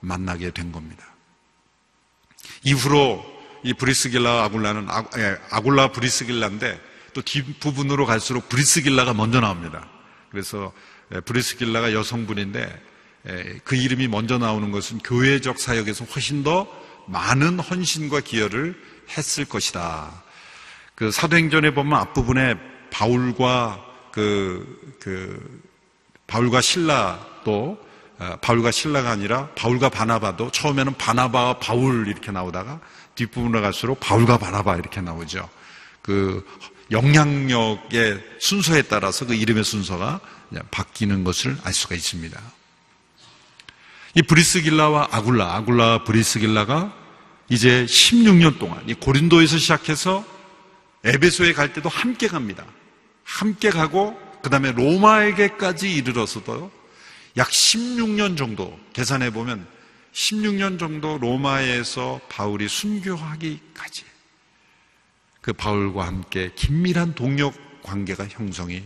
만나게 0.00 0.52
된 0.52 0.70
겁니다. 0.70 1.04
이후로 2.62 3.24
이 3.64 3.74
브리스길라 3.74 4.44
아굴라는 4.44 4.86
예, 5.16 5.36
아굴라 5.50 5.90
브리스길라인데 5.92 6.80
또 7.14 7.22
뒷부분으로 7.22 8.06
갈수록 8.06 8.48
브리스길라가 8.48 9.14
먼저 9.14 9.40
나옵니다. 9.40 9.88
그래서 10.30 10.72
예, 10.72 10.89
브리스길라가 11.24 11.92
여성분인데 11.92 12.82
예, 13.28 13.60
그 13.64 13.76
이름이 13.76 14.08
먼저 14.08 14.38
나오는 14.38 14.70
것은 14.70 14.98
교회적 14.98 15.58
사역에서 15.58 16.04
훨씬 16.06 16.42
더 16.42 16.66
많은 17.06 17.58
헌신과 17.58 18.20
기여를 18.20 18.80
했을 19.16 19.44
것이다. 19.44 20.22
그 20.94 21.10
사도행전에 21.10 21.74
보면 21.74 21.98
앞부분에 21.98 22.56
바울과 22.90 23.86
그, 24.12 24.96
그, 25.00 25.62
바울과 26.26 26.60
신라도, 26.60 27.78
어, 28.18 28.36
바울과 28.40 28.70
신라가 28.70 29.10
아니라 29.10 29.48
바울과 29.54 29.88
바나바도 29.88 30.50
처음에는 30.50 30.94
바나바와 30.94 31.58
바울 31.58 32.06
이렇게 32.06 32.30
나오다가 32.30 32.80
뒷부분으로 33.14 33.62
갈수록 33.62 33.98
바울과 34.00 34.38
바나바 34.38 34.76
이렇게 34.76 35.00
나오죠. 35.00 35.48
그 36.02 36.46
영향력의 36.90 38.22
순서에 38.40 38.82
따라서 38.82 39.26
그 39.26 39.34
이름의 39.34 39.64
순서가 39.64 40.20
바뀌는 40.70 41.24
것을 41.24 41.56
알 41.62 41.72
수가 41.72 41.94
있습니다. 41.94 42.40
이 44.14 44.22
브리스길라와 44.22 45.08
아굴라, 45.12 45.54
아굴라 45.54 46.04
브리스길라가 46.04 46.92
이제 47.48 47.84
16년 47.86 48.58
동안 48.58 48.82
이 48.88 48.94
고린도에서 48.94 49.58
시작해서 49.58 50.24
에베소에 51.04 51.52
갈 51.52 51.72
때도 51.72 51.88
함께 51.88 52.28
갑니다. 52.28 52.66
함께 53.24 53.70
가고 53.70 54.18
그 54.42 54.50
다음에 54.50 54.72
로마에게까지 54.72 55.92
이르러서도 55.92 56.70
약 57.36 57.48
16년 57.48 58.36
정도 58.36 58.78
계산해 58.92 59.30
보면 59.30 59.66
16년 60.12 60.78
정도 60.78 61.18
로마에서 61.18 62.20
바울이 62.28 62.68
순교하기까지 62.68 64.04
그 65.40 65.52
바울과 65.52 66.06
함께 66.06 66.52
긴밀한 66.54 67.14
동력 67.14 67.54
관계가 67.82 68.26
형성이 68.28 68.84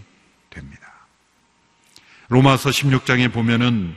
됩니다. 0.51 0.84
로마서 2.35 2.71
16장에 2.71 3.33
보면은 3.33 3.95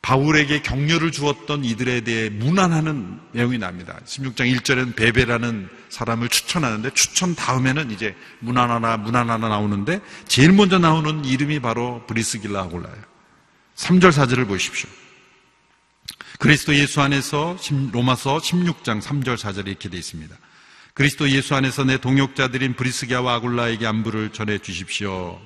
바울에게 0.00 0.62
격려를 0.62 1.12
주었던 1.12 1.62
이들에 1.62 2.00
대해 2.00 2.30
문안하는 2.30 3.20
내용이 3.32 3.58
납니다. 3.58 4.00
16장 4.06 4.50
1절에는 4.56 4.96
베베라는 4.96 5.68
사람을 5.90 6.30
추천하는데 6.30 6.90
추천 6.94 7.34
다음에는 7.34 7.90
이제 7.90 8.16
문안하나 8.38 8.96
문안하나 8.96 9.48
나오는데 9.50 10.00
제일 10.26 10.52
먼저 10.52 10.78
나오는 10.78 11.22
이름이 11.26 11.60
바로 11.60 12.02
브리스길라 12.06 12.62
아골라예요. 12.62 13.02
3절 13.76 14.10
4절을 14.10 14.48
보십시오. 14.48 14.88
그리스도 16.38 16.74
예수 16.74 17.02
안에서 17.02 17.58
로마서 17.92 18.38
16장 18.38 19.02
3절 19.02 19.36
4절에 19.36 19.66
이렇게 19.66 19.90
되어 19.90 19.98
있습니다. 19.98 20.34
그리스도 20.94 21.28
예수 21.28 21.54
안에서 21.54 21.84
내 21.84 21.98
동역자들인 21.98 22.74
브리스기아와 22.74 23.34
아굴라에게 23.34 23.86
안부를 23.86 24.30
전해 24.30 24.58
주십시오. 24.58 25.38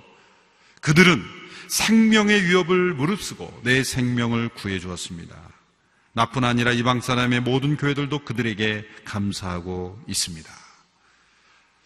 그들은 0.80 1.35
생명의 1.68 2.44
위협을 2.44 2.94
무릅쓰고 2.94 3.60
내 3.62 3.82
생명을 3.82 4.50
구해 4.50 4.78
주었습니다. 4.78 5.36
나뿐 6.12 6.44
아니라 6.44 6.72
이방 6.72 7.00
사람의 7.00 7.40
모든 7.40 7.76
교회들도 7.76 8.20
그들에게 8.20 8.86
감사하고 9.04 10.02
있습니다. 10.06 10.50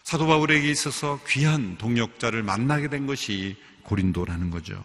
사도 0.03 0.25
바울에게 0.27 0.69
있어서 0.69 1.19
귀한 1.27 1.77
동역자를 1.77 2.43
만나게 2.43 2.89
된 2.89 3.07
것이 3.07 3.57
고린도라는 3.83 4.49
거죠. 4.49 4.83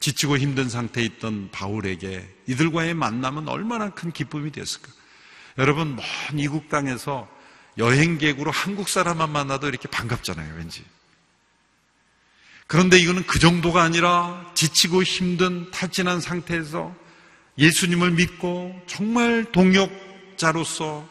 지치고 0.00 0.36
힘든 0.36 0.68
상태에 0.68 1.04
있던 1.04 1.50
바울에게 1.52 2.28
이들과의 2.48 2.94
만남은 2.94 3.48
얼마나 3.48 3.90
큰 3.90 4.10
기쁨이 4.10 4.50
됐을까? 4.50 4.88
여러분, 5.58 5.96
먼 5.96 6.04
이국 6.38 6.68
땅에서 6.68 7.28
여행객으로 7.78 8.50
한국 8.50 8.88
사람만 8.88 9.30
만나도 9.30 9.68
이렇게 9.68 9.88
반갑잖아요, 9.88 10.56
왠지. 10.56 10.84
그런데 12.66 12.98
이거는 12.98 13.26
그 13.26 13.38
정도가 13.38 13.82
아니라 13.82 14.50
지치고 14.54 15.02
힘든 15.02 15.70
탈진한 15.70 16.20
상태에서 16.20 16.94
예수님을 17.58 18.12
믿고 18.12 18.80
정말 18.86 19.44
동역자로서 19.52 21.08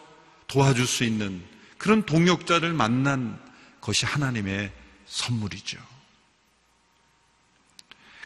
도와줄 0.47 0.87
수 0.87 1.03
있는 1.03 1.41
그런 1.77 2.03
동역자를 2.03 2.73
만난 2.73 3.39
것이 3.79 4.05
하나님의 4.05 4.71
선물이죠. 5.05 5.79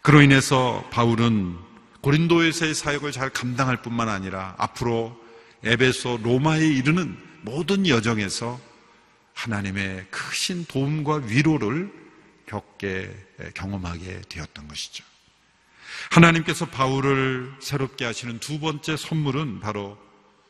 그로 0.01 0.21
인해서 0.21 0.87
바울은 0.91 1.57
고린도에서의 2.01 2.75
사역을 2.75 3.11
잘 3.11 3.29
감당할 3.29 3.81
뿐만 3.81 4.07
아니라 4.07 4.53
앞으로 4.57 5.19
에베소 5.63 6.19
로마에 6.21 6.67
이르는 6.67 7.17
모든 7.41 7.87
여정에서 7.87 8.59
하나님의 9.33 10.05
크신 10.11 10.65
도움과 10.65 11.23
위로를 11.25 11.91
겪게 12.45 13.13
경험하게 13.53 14.21
되었던 14.29 14.67
것이죠. 14.67 15.03
하나님께서 16.11 16.65
바울을 16.67 17.53
새롭게 17.59 18.05
하시는 18.05 18.39
두 18.39 18.59
번째 18.59 18.97
선물은 18.97 19.59
바로 19.59 19.97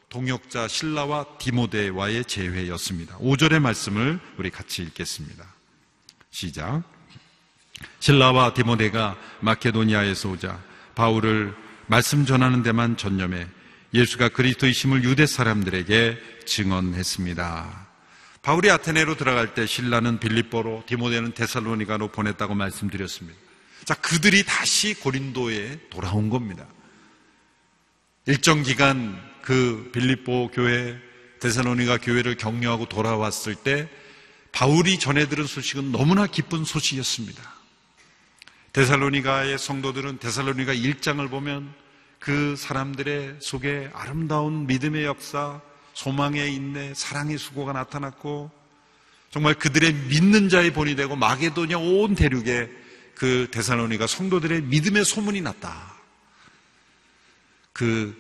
동역자 0.09 0.67
신라와 0.67 1.37
디모데와의 1.39 2.25
재회였습니다. 2.25 3.17
5절의 3.17 3.59
말씀을 3.59 4.19
우리 4.37 4.49
같이 4.49 4.81
읽겠습니다. 4.83 5.45
시작. 6.31 6.83
신라와 7.99 8.53
디모데가 8.53 9.17
마케도니아에서 9.41 10.29
오자 10.29 10.61
바울을 10.95 11.53
말씀 11.87 12.25
전하는 12.25 12.63
데만 12.63 12.97
전념해 12.97 13.47
예수가 13.93 14.29
그리스도이심을 14.29 15.03
유대 15.03 15.25
사람들에게 15.25 16.17
증언했습니다. 16.45 17.84
바울이 18.45 18.69
아테네로 18.69 19.17
들어갈 19.17 19.55
때 19.55 19.65
신라는 19.65 20.19
빌립보로 20.19 20.83
디모데는 20.85 21.33
데살로니가로 21.33 22.09
보냈다고 22.09 22.53
말씀드렸습니다. 22.53 23.35
자, 23.85 23.95
그들이 23.95 24.45
다시 24.45 24.93
고린도에 24.93 25.87
돌아온 25.89 26.29
겁니다. 26.29 26.67
일정 28.27 28.61
기간 28.61 29.19
그 29.41 29.89
빌립보 29.93 30.51
교회, 30.53 30.95
데살로니가 31.39 31.97
교회를 31.97 32.37
격려하고 32.37 32.87
돌아왔을 32.87 33.55
때 33.55 33.89
바울이 34.51 34.99
전해 34.99 35.27
들은 35.27 35.47
소식은 35.47 35.91
너무나 35.91 36.27
기쁜 36.27 36.65
소식이었습니다. 36.65 37.41
데살로니가의 38.73 39.57
성도들은 39.57 40.19
데살로니가 40.19 40.71
1장을 40.71 41.27
보면 41.31 41.73
그 42.19 42.55
사람들의 42.55 43.37
속에 43.39 43.89
아름다운 43.95 44.67
믿음의 44.67 45.03
역사, 45.03 45.61
소망의 45.95 46.53
인내, 46.53 46.93
사랑의 46.93 47.37
수고가 47.37 47.73
나타났고 47.73 48.51
정말 49.31 49.55
그들의 49.55 49.93
믿는 49.93 50.49
자의 50.49 50.71
본이 50.71 50.95
되고 50.95 51.15
마게도냐 51.15 51.77
온 51.77 52.15
대륙에 52.15 52.69
그 53.15 53.47
데살로니가 53.49 54.05
성도들의 54.05 54.63
믿음의 54.63 55.05
소문이 55.05 55.41
났다. 55.41 55.95
그 57.73 58.15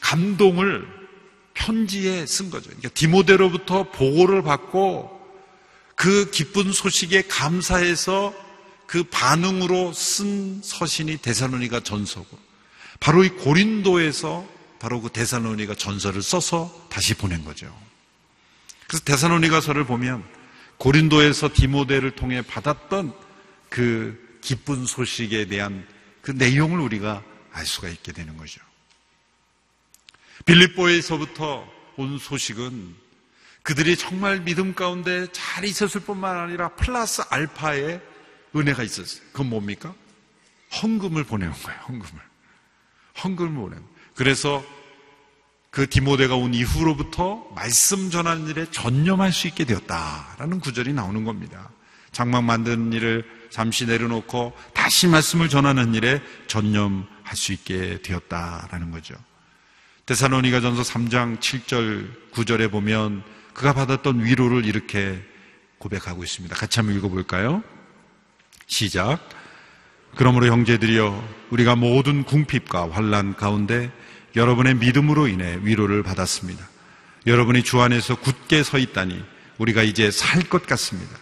감동을 0.00 0.86
편지에 1.54 2.26
쓴 2.26 2.50
거죠. 2.50 2.66
그러니까 2.66 2.88
디모데로부터 2.90 3.90
보고를 3.90 4.42
받고 4.42 5.16
그 5.94 6.30
기쁜 6.30 6.72
소식에 6.72 7.22
감사해서 7.22 8.34
그 8.86 9.04
반응으로 9.04 9.92
쓴 9.92 10.60
서신이 10.62 11.18
데살로니가 11.18 11.80
전서고 11.80 12.38
바로 13.00 13.22
이 13.22 13.28
고린도에서 13.28 14.57
바로 14.78 15.00
그 15.00 15.10
데살로니가 15.10 15.74
전서를 15.74 16.22
써서 16.22 16.86
다시 16.88 17.14
보낸 17.14 17.44
거죠. 17.44 17.66
그래서 18.86 19.04
데살로니가서를 19.04 19.84
보면 19.84 20.24
고린도에서 20.78 21.50
디모데를 21.52 22.12
통해 22.12 22.42
받았던 22.42 23.12
그 23.68 24.38
기쁜 24.40 24.86
소식에 24.86 25.46
대한 25.46 25.86
그 26.22 26.30
내용을 26.30 26.80
우리가 26.80 27.22
알 27.52 27.66
수가 27.66 27.88
있게 27.88 28.12
되는 28.12 28.36
거죠. 28.36 28.60
빌립보에서부터 30.46 31.68
온 31.96 32.18
소식은 32.18 32.94
그들이 33.62 33.96
정말 33.96 34.40
믿음 34.40 34.74
가운데 34.74 35.26
잘 35.32 35.64
있었을 35.64 36.00
뿐만 36.00 36.38
아니라 36.38 36.68
플러스 36.70 37.22
알파의 37.28 38.00
은혜가 38.56 38.82
있었어요. 38.82 39.22
그건 39.32 39.50
뭡니까? 39.50 39.94
헌금을 40.82 41.24
보내온 41.24 41.52
거예요, 41.52 41.80
헌금을. 41.80 42.22
헌금을 43.24 43.52
보내온 43.52 43.70
거예요. 43.70 43.97
그래서 44.18 44.64
그 45.70 45.88
디모데가 45.88 46.34
온 46.34 46.52
이후로부터 46.52 47.46
말씀 47.54 48.10
전하는 48.10 48.48
일에 48.48 48.66
전념할 48.72 49.32
수 49.32 49.46
있게 49.46 49.64
되었다라는 49.64 50.58
구절이 50.58 50.92
나오는 50.92 51.22
겁니다. 51.22 51.70
장막 52.10 52.42
만드는 52.42 52.92
일을 52.92 53.24
잠시 53.48 53.86
내려놓고 53.86 54.54
다시 54.74 55.06
말씀을 55.06 55.48
전하는 55.48 55.94
일에 55.94 56.20
전념할 56.48 57.36
수 57.36 57.52
있게 57.52 58.02
되었다라는 58.02 58.90
거죠. 58.90 59.14
데사로니가 60.06 60.60
전서 60.62 60.82
3장 60.82 61.38
7절 61.38 62.32
9절에 62.32 62.72
보면 62.72 63.22
그가 63.54 63.72
받았던 63.72 64.24
위로를 64.24 64.64
이렇게 64.64 65.22
고백하고 65.78 66.24
있습니다. 66.24 66.56
같이 66.56 66.80
한번 66.80 66.96
읽어볼까요? 66.96 67.62
시작. 68.66 69.20
그러므로 70.16 70.46
형제들이여 70.46 71.28
우리가 71.50 71.76
모든 71.76 72.24
궁핍과 72.24 72.90
환란 72.90 73.36
가운데 73.36 73.92
여러분의 74.38 74.76
믿음으로 74.76 75.26
인해 75.28 75.58
위로를 75.62 76.02
받았습니다. 76.02 76.66
여러분이 77.26 77.62
주 77.64 77.80
안에서 77.80 78.14
굳게 78.16 78.62
서 78.62 78.78
있다니 78.78 79.22
우리가 79.58 79.82
이제 79.82 80.10
살 80.10 80.42
것 80.48 80.66
같습니다. 80.66 81.16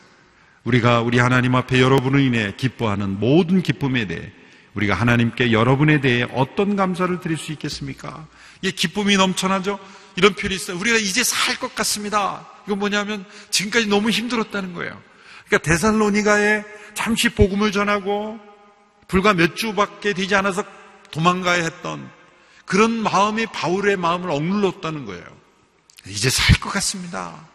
우리가 0.65 1.01
우리 1.01 1.19
하나님 1.19 1.55
앞에 1.55 1.81
여러분을 1.81 2.21
인해 2.21 2.53
기뻐하는 2.57 3.19
모든 3.19 3.63
기쁨에 3.63 4.07
대해 4.07 4.31
우리가 4.75 4.95
하나님께 4.95 5.53
여러분에 5.53 6.01
대해 6.01 6.27
어떤 6.35 6.77
감사를 6.77 7.19
드릴 7.21 7.39
수 7.39 7.51
있겠습니까? 7.53 8.27
이게 8.61 8.73
기쁨이 8.73 9.17
넘쳐나죠? 9.17 9.79
이런 10.17 10.35
표현이 10.35 10.55
있어요. 10.55 10.79
우리가 10.79 10.99
이제 10.99 11.25
살 11.25 11.57
것 11.57 11.75
같습니다. 11.75 12.47
이건 12.67 12.79
뭐냐면 12.79 13.25
지금까지 13.51 13.87
너무 13.87 14.11
힘들었다는 14.11 14.75
거예요. 14.75 15.01
그러니까 15.47 15.71
데살로니가에 15.71 16.65
잠시 16.95 17.31
복음을 17.31 17.73
전하고 17.73 18.39
불과 19.09 19.33
몇 19.33 19.57
주밖에 19.57 20.13
되지 20.13 20.35
않아서 20.35 20.65
도망가야 21.13 21.63
했던 21.63 22.11
그런 22.67 22.91
마음이 22.93 23.47
바울의 23.47 23.97
마음을 23.97 24.31
억눌렀다는 24.31 25.07
거예요. 25.07 25.25
이제 26.07 26.29
살 26.29 26.57
것 26.61 26.71
같습니다. 26.71 27.49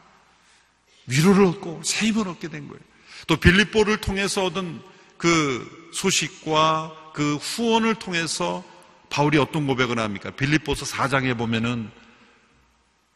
위로를 1.07 1.45
얻고 1.45 1.81
새 1.83 2.07
힘을 2.07 2.27
얻게 2.27 2.47
된 2.47 2.67
거예요. 2.67 2.81
또 3.27 3.37
빌립보를 3.37 3.97
통해서 3.97 4.45
얻은 4.45 4.81
그 5.17 5.91
소식과 5.93 7.11
그 7.13 7.35
후원을 7.35 7.95
통해서 7.95 8.63
바울이 9.09 9.37
어떤 9.37 9.67
고백을 9.67 9.99
합니까? 9.99 10.31
빌립보서 10.31 10.85
4장에 10.85 11.37
보면은 11.37 11.91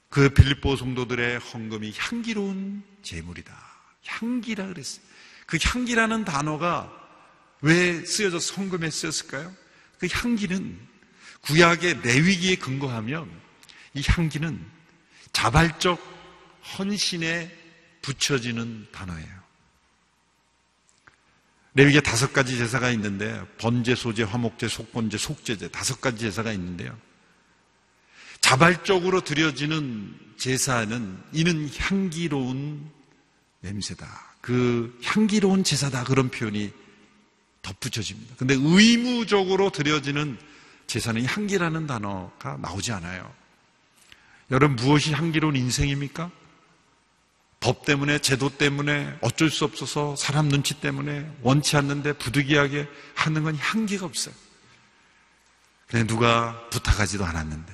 그 0.10 0.30
빌립보 0.30 0.76
성도들의 0.76 1.40
헌금이 1.40 1.94
향기로운 1.98 2.84
재물이다. 3.02 3.54
향기라 4.06 4.68
그랬어요. 4.68 5.04
그 5.46 5.58
향기라는 5.62 6.26
단어가 6.26 6.92
왜 7.62 8.04
쓰여져서 8.04 8.56
헌금에 8.56 8.90
쓰였을까요? 8.90 9.54
그 10.00 10.08
향기는 10.12 10.80
구약의 11.46 12.02
레위기에 12.02 12.56
근거하면 12.56 13.30
이 13.94 14.04
향기는 14.06 14.60
자발적 15.32 16.00
헌신에 16.78 17.52
붙여지는 18.02 18.88
단어예요. 18.92 19.36
레위기에 21.76 22.02
다섯 22.02 22.32
가지 22.32 22.58
제사가 22.58 22.90
있는데 22.92 23.42
번제, 23.58 23.96
소제, 23.96 24.24
화목제, 24.24 24.68
속번제, 24.68 25.18
속제제 25.18 25.68
다섯 25.70 26.00
가지 26.00 26.20
제사가 26.20 26.52
있는데요. 26.54 26.98
자발적으로 28.40 29.22
드려지는 29.22 30.18
제사는 30.38 31.18
이는 31.34 31.70
향기로운 31.78 32.90
냄새다. 33.62 34.36
그 34.42 34.98
향기로운 35.04 35.64
제사다. 35.64 36.04
그런 36.04 36.30
표현이 36.30 36.72
덧붙여집니다. 37.62 38.36
근데 38.38 38.54
의무적으로 38.54 39.72
드려지는 39.72 40.38
제사는 40.88 41.26
향기라는 41.26 41.88
단어가 41.88 42.58
나오지 42.58 42.92
않아요. 42.94 43.34
여러분 44.52 44.76
무엇이 44.76 45.14
향기로운 45.14 45.56
인생입니까? 45.56 46.30
법 47.60 47.84
때문에, 47.84 48.20
제도 48.20 48.50
때문에, 48.50 49.18
어쩔 49.22 49.50
수 49.50 49.66
없어서 49.66 50.16
사람 50.16 50.50
눈치 50.50 50.80
때문에 50.80 51.28
원치 51.42 51.78
않는데 51.78 52.14
부득이하게 52.14 52.88
하는 53.16 53.44
건 53.44 53.56
향기가 53.56 54.06
없어요. 54.06 54.36
그냥 55.88 56.06
누가 56.06 56.70
부탁하지도 56.70 57.26
않았는데. 57.26 57.74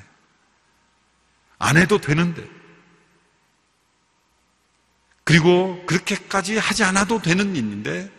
안 1.59 1.77
해도 1.77 1.99
되는데. 1.99 2.47
그리고 5.23 5.85
그렇게까지 5.85 6.57
하지 6.57 6.83
않아도 6.83 7.21
되는 7.21 7.55
일인데 7.55 8.11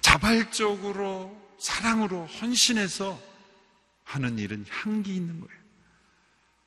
자발적으로 0.00 1.34
사랑으로 1.58 2.26
헌신해서 2.26 3.20
하는 4.04 4.38
일은 4.38 4.64
향기 4.68 5.14
있는 5.14 5.40
거예요. 5.40 5.64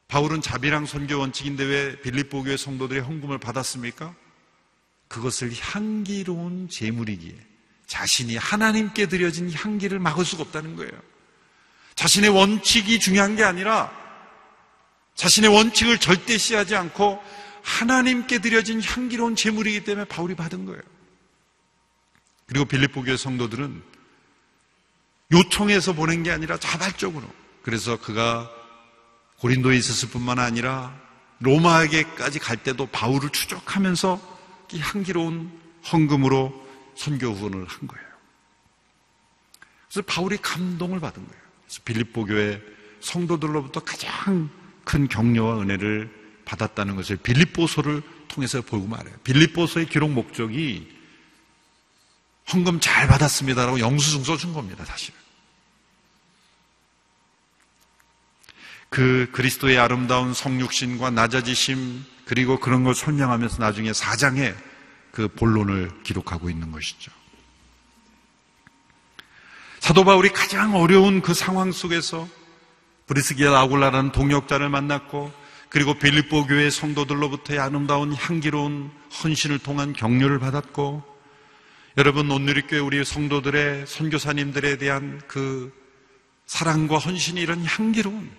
바울은 0.07 0.41
자비랑 0.41 0.85
선교 0.85 1.19
원칙인데 1.19 1.63
왜 1.63 2.01
빌립보 2.01 2.43
교회 2.43 2.57
성도들이 2.57 2.99
헌금을 2.99 3.37
받았습니까? 3.37 4.15
그것을 5.07 5.51
향기로운 5.53 6.69
제물이기에 6.69 7.35
자신이 7.85 8.35
하나님께 8.35 9.07
드려진 9.07 9.51
향기를 9.51 9.99
막을 9.99 10.25
수가 10.25 10.43
없다는 10.43 10.75
거예요. 10.75 10.91
자신의 11.95 12.29
원칙이 12.29 12.99
중요한 12.99 13.35
게 13.35 13.43
아니라 13.43 13.91
자신의 15.15 15.49
원칙을 15.49 15.97
절대 15.97 16.37
시하지 16.37 16.75
않고 16.75 17.21
하나님께 17.63 18.39
드려진 18.39 18.81
향기로운 18.81 19.35
제물이기 19.35 19.83
때문에 19.83 20.05
바울이 20.05 20.35
받은 20.35 20.65
거예요. 20.65 20.81
그리고 22.45 22.65
빌립보 22.65 23.03
교회 23.03 23.17
성도들은 23.17 23.83
요청해서 25.31 25.93
보낸 25.93 26.23
게 26.23 26.31
아니라 26.31 26.57
자발적으로 26.57 27.27
그래서 27.61 27.99
그가 27.99 28.49
고린도에 29.39 29.75
있었을 29.75 30.09
뿐만 30.09 30.39
아니라 30.39 30.97
로마에게까지 31.39 32.39
갈 32.39 32.57
때도 32.57 32.87
바울을 32.87 33.29
추적하면서 33.29 34.37
이 34.73 34.79
향기로운 34.79 35.51
헌금으로 35.91 36.65
선교 36.95 37.27
후원을 37.27 37.65
한 37.65 37.87
거예요. 37.87 38.07
그래서 39.87 40.05
바울이 40.05 40.37
감동을 40.37 40.99
받은 40.99 41.25
거예요. 41.25 41.41
그래서 41.65 41.81
빌립보 41.85 42.25
교회 42.25 42.61
성도들로부터 43.01 43.81
가장 43.81 44.49
큰 44.83 45.07
격려와 45.07 45.61
은혜를 45.61 46.09
받았다는 46.45 46.95
것을 46.95 47.17
빌립보서를 47.17 48.01
통해서 48.27 48.61
보고 48.61 48.87
말해요. 48.87 49.15
빌립보서의 49.23 49.87
기록 49.87 50.11
목적이 50.11 50.96
헌금 52.53 52.79
잘 52.79 53.07
받았습니다라고 53.07 53.79
영수증 53.79 54.23
써준 54.23 54.53
겁니다, 54.53 54.85
사실은. 54.85 55.19
그 58.89 59.29
그리스도의 59.33 59.77
아름다운 59.77 60.33
성육신과 60.33 61.11
낮아지심 61.11 62.05
그리고 62.25 62.59
그런 62.59 62.83
걸 62.83 62.95
설명하면서 62.95 63.57
나중에 63.59 63.93
사장에 63.93 64.53
그 65.11 65.27
본론을 65.27 66.03
기록하고 66.03 66.49
있는 66.49 66.71
것이죠. 66.71 67.11
사도 69.79 70.03
바울이 70.03 70.29
가장 70.29 70.75
어려운 70.75 71.21
그 71.21 71.33
상황 71.33 71.71
속에서 71.71 72.27
브리스기아 73.07 73.57
아굴라라는 73.61 74.11
동역자를 74.11 74.69
만났고 74.69 75.31
그리고 75.69 75.93
빌립보 75.93 76.47
교회 76.47 76.69
성도들로부터의 76.69 77.59
아름다운 77.59 78.13
향기로운 78.13 78.91
헌신을 79.23 79.59
통한 79.59 79.93
격려를 79.93 80.39
받았고 80.39 81.16
여러분 81.97 82.29
온누리교회 82.29 82.79
우리 82.79 83.03
성도들의 83.03 83.87
선교사님들에 83.87 84.77
대한 84.77 85.19
그 85.27 85.73
사랑과 86.45 86.99
헌신이 86.99 87.41
이런 87.41 87.65
향기로운 87.65 88.29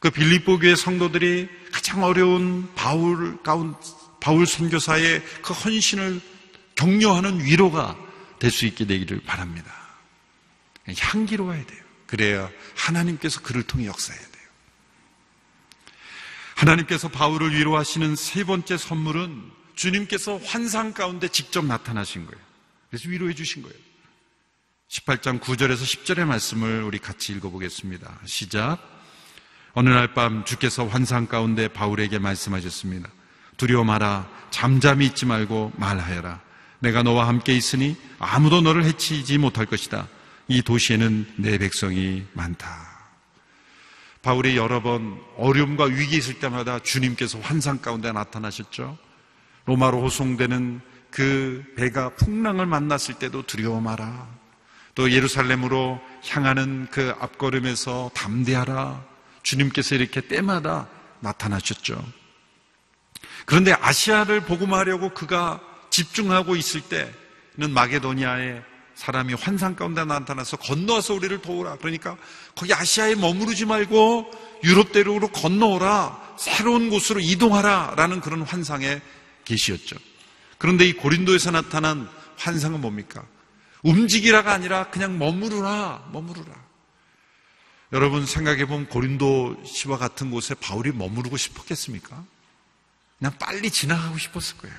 그 0.00 0.10
빌립보 0.10 0.58
교회 0.58 0.74
성도들이 0.74 1.48
가장 1.70 2.02
어려운 2.02 2.68
바울 2.74 3.40
가운 3.44 3.76
바울 4.20 4.46
선교사의 4.46 5.22
그 5.42 5.52
헌신을 5.52 6.20
격려하는 6.74 7.44
위로가 7.44 7.96
될 8.40 8.50
수 8.50 8.66
있게 8.66 8.84
되기를 8.84 9.20
바랍니다. 9.24 9.72
향기로워야 10.98 11.64
돼요. 11.64 11.82
그래야 12.06 12.50
하나님께서 12.76 13.40
그를 13.42 13.62
통해 13.62 13.86
역사해야 13.86 14.20
돼요. 14.20 14.42
하나님께서 16.56 17.08
바울을 17.08 17.54
위로하시는 17.54 18.16
세 18.16 18.42
번째 18.42 18.76
선물은 18.76 19.40
주님께서 19.76 20.38
환상 20.38 20.92
가운데 20.92 21.28
직접 21.28 21.64
나타나신 21.64 22.26
거예요. 22.26 22.51
그래서 22.92 23.08
위로해 23.08 23.32
주신 23.32 23.62
거예요. 23.62 23.74
18장 24.90 25.40
9절에서 25.40 25.78
10절의 25.78 26.26
말씀을 26.26 26.82
우리 26.82 26.98
같이 26.98 27.32
읽어보겠습니다. 27.32 28.20
시작. 28.26 28.80
어느 29.72 29.88
날 29.88 30.12
밤 30.12 30.44
주께서 30.44 30.86
환상 30.86 31.24
가운데 31.26 31.68
바울에게 31.68 32.18
말씀하셨습니다. 32.18 33.08
두려워 33.56 33.84
마라. 33.84 34.28
잠잠히 34.50 35.06
있지 35.06 35.24
말고 35.24 35.72
말하여라. 35.76 36.42
내가 36.80 37.02
너와 37.02 37.28
함께 37.28 37.54
있으니 37.56 37.96
아무도 38.18 38.60
너를 38.60 38.84
해치지 38.84 39.38
못할 39.38 39.64
것이다. 39.64 40.06
이 40.48 40.60
도시에는 40.60 41.36
내 41.38 41.56
백성이 41.56 42.24
많다. 42.34 42.68
바울이 44.20 44.58
여러 44.58 44.82
번 44.82 45.18
어려움과 45.38 45.84
위기 45.84 46.18
있을 46.18 46.40
때마다 46.40 46.78
주님께서 46.78 47.40
환상 47.40 47.78
가운데 47.78 48.12
나타나셨죠. 48.12 48.98
로마로 49.64 50.02
호송되는 50.02 50.91
그 51.12 51.62
배가 51.76 52.08
풍랑을 52.16 52.66
만났을 52.66 53.14
때도 53.14 53.42
두려워 53.42 53.80
마라. 53.80 54.26
또 54.94 55.12
예루살렘으로 55.12 56.00
향하는 56.26 56.88
그 56.90 57.14
앞걸음에서 57.20 58.10
담대하라. 58.14 59.04
주님께서 59.42 59.94
이렇게 59.94 60.22
때마다 60.22 60.88
나타나셨죠. 61.20 62.02
그런데 63.44 63.72
아시아를 63.72 64.40
복음하려고 64.40 65.10
그가 65.10 65.60
집중하고 65.90 66.56
있을 66.56 66.80
때는 66.80 67.72
마게도니아에 67.72 68.62
사람이 68.94 69.34
환상 69.34 69.74
가운데 69.74 70.04
나타나서 70.04 70.56
건너와서 70.58 71.14
우리를 71.14 71.42
도우라. 71.42 71.76
그러니까 71.76 72.16
거기 72.54 72.72
아시아에 72.72 73.16
머무르지 73.16 73.66
말고 73.66 74.30
유럽 74.64 74.92
대륙으로 74.92 75.28
건너오라. 75.28 76.36
새로운 76.38 76.88
곳으로 76.88 77.20
이동하라. 77.20 77.94
라는 77.96 78.20
그런 78.20 78.42
환상의 78.42 79.02
계시였죠. 79.44 79.96
그런데 80.62 80.86
이 80.86 80.92
고린도에서 80.92 81.50
나타난 81.50 82.08
환상은 82.36 82.80
뭡니까? 82.80 83.26
움직이라가 83.82 84.52
아니라 84.52 84.90
그냥 84.90 85.18
머무르라. 85.18 86.08
머무르라. 86.12 86.54
여러분 87.92 88.24
생각해 88.24 88.66
보면 88.66 88.86
고린도 88.88 89.64
시와 89.66 89.98
같은 89.98 90.30
곳에 90.30 90.54
바울이 90.54 90.92
머무르고 90.92 91.36
싶었겠습니까? 91.36 92.24
그냥 93.18 93.38
빨리 93.40 93.72
지나가고 93.72 94.18
싶었을 94.18 94.56
거예요. 94.58 94.76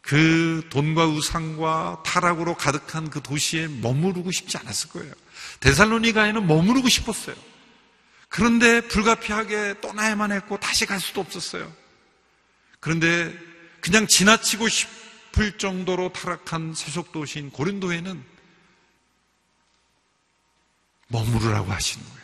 그 0.00 0.66
돈과 0.70 1.08
우상과 1.08 2.02
타락으로 2.02 2.56
가득한 2.56 3.10
그 3.10 3.20
도시에 3.20 3.68
머무르고 3.68 4.30
싶지 4.30 4.56
않았을 4.56 4.88
거예요. 4.88 5.12
데살로니가에는 5.60 6.46
머무르고 6.46 6.88
싶었어요. 6.88 7.36
그런데 8.30 8.80
불가피하게 8.88 9.82
떠나야만 9.82 10.32
했고 10.32 10.58
다시 10.58 10.86
갈 10.86 10.98
수도 10.98 11.20
없었어요. 11.20 11.70
그런데 12.80 13.38
그냥 13.86 14.08
지나치고 14.08 14.68
싶을 14.68 15.58
정도로 15.58 16.12
타락한 16.12 16.74
세속 16.74 17.12
도시인 17.12 17.52
고린도에는 17.52 18.20
머무르라고 21.06 21.70
하시는 21.70 22.04
거예요. 22.04 22.20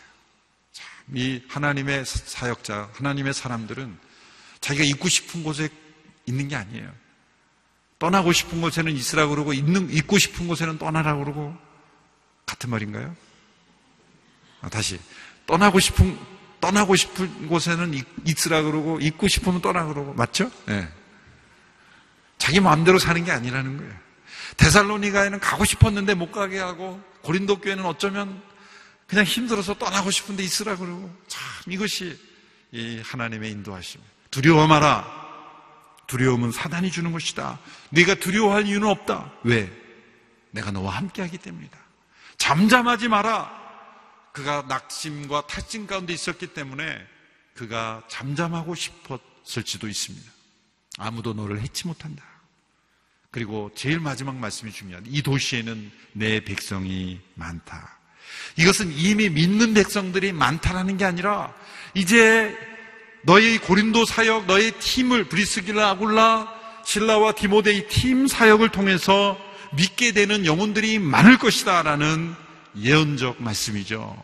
참, 0.73 0.87
이 1.15 1.41
하나님의 1.47 2.05
사역자, 2.05 2.91
하나님의 2.95 3.33
사람들은 3.33 3.97
자기가 4.61 4.85
있고 4.87 5.09
싶은 5.09 5.45
곳에 5.45 5.69
있는 6.27 6.49
게 6.49 6.57
아니에요. 6.57 6.93
떠나고 8.01 8.33
싶은 8.33 8.61
곳에는 8.61 8.91
있으라고 8.91 9.31
그러고 9.31 9.53
있는 9.53 9.89
있고 9.91 10.19
싶은 10.19 10.49
곳에는 10.49 10.79
떠나라고 10.79 11.25
그러고 11.25 11.57
같은 12.45 12.71
말인가요? 12.71 13.15
아, 14.63 14.69
다시 14.69 14.99
떠나고 15.47 15.79
싶은 15.79 16.19
떠나고 16.61 16.97
싶은 16.97 17.47
곳에는 17.47 17.95
있으라 18.27 18.63
그러고 18.63 18.99
있고 18.99 19.29
싶으면 19.29 19.61
떠나 19.61 19.87
그러고 19.87 20.13
맞죠? 20.15 20.51
네. 20.67 20.89
자기 22.39 22.61
마음대로 22.61 22.99
사는 22.99 23.25
게 23.25 23.31
아니라는 23.31 23.77
거예요. 23.77 23.93
데살로니가에는 24.57 25.41
가고 25.41 25.65
싶었는데 25.65 26.15
못 26.15 26.33
가게 26.33 26.59
하고 26.59 27.01
고린도 27.23 27.61
교회는 27.61 27.85
어쩌면 27.85 28.43
그냥 29.07 29.25
힘들어서 29.25 29.75
떠나고 29.75 30.11
싶은데 30.11 30.43
있으라 30.43 30.77
그러고 30.77 31.15
참 31.29 31.43
이것이 31.73 32.19
이 32.73 33.01
하나님의 33.05 33.51
인도하심. 33.51 34.01
두려워 34.31 34.67
마라. 34.67 35.23
두려움은 36.07 36.53
사단이 36.53 36.91
주는 36.91 37.13
것이다. 37.13 37.59
네가 37.91 38.17
두려워할 38.17 38.67
이유는 38.67 38.89
없다. 38.89 39.33
왜? 39.45 39.71
내가 40.51 40.71
너와 40.71 40.97
함께하기 40.97 41.39
때문이다. 41.39 41.79
잠잠하지 42.39 43.09
마라. 43.09 43.61
그가 44.33 44.65
낙심과 44.69 45.47
탈진 45.47 45.87
가운데 45.87 46.13
있었기 46.13 46.49
때문에 46.49 47.07
그가 47.55 48.03
잠잠하고 48.09 48.75
싶었을지도 48.75 49.89
있습니다. 49.89 50.32
아무도 51.03 51.35
너를 51.35 51.61
해치 51.61 51.87
못한다. 51.87 52.25
그리고 53.31 53.71
제일 53.75 53.99
마지막 53.99 54.37
말씀이 54.37 54.71
중요한 54.73 55.05
이 55.07 55.23
도시에는 55.23 55.91
내 56.13 56.45
백성이 56.45 57.21
많다. 57.35 57.99
이것은 58.57 58.93
이미 58.93 59.31
믿는 59.31 59.75
백성들이 59.75 60.33
많다라는 60.33 60.99
게 60.99 61.05
아니라 61.05 61.55
이제 61.95 62.57
너의 63.23 63.59
고린도 63.59 64.05
사역, 64.05 64.47
너의 64.47 64.73
팀을 64.79 65.25
브리스길라 65.29 65.91
아굴라 65.91 66.53
실라와 66.85 67.33
디모데의 67.33 67.89
팀 67.89 68.27
사역을 68.27 68.71
통해서 68.71 69.39
믿게 69.75 70.13
되는 70.13 70.45
영혼들이 70.45 70.99
많을 70.99 71.39
것이다라는 71.39 72.35
예언적 72.77 73.43
말씀이죠. 73.43 74.17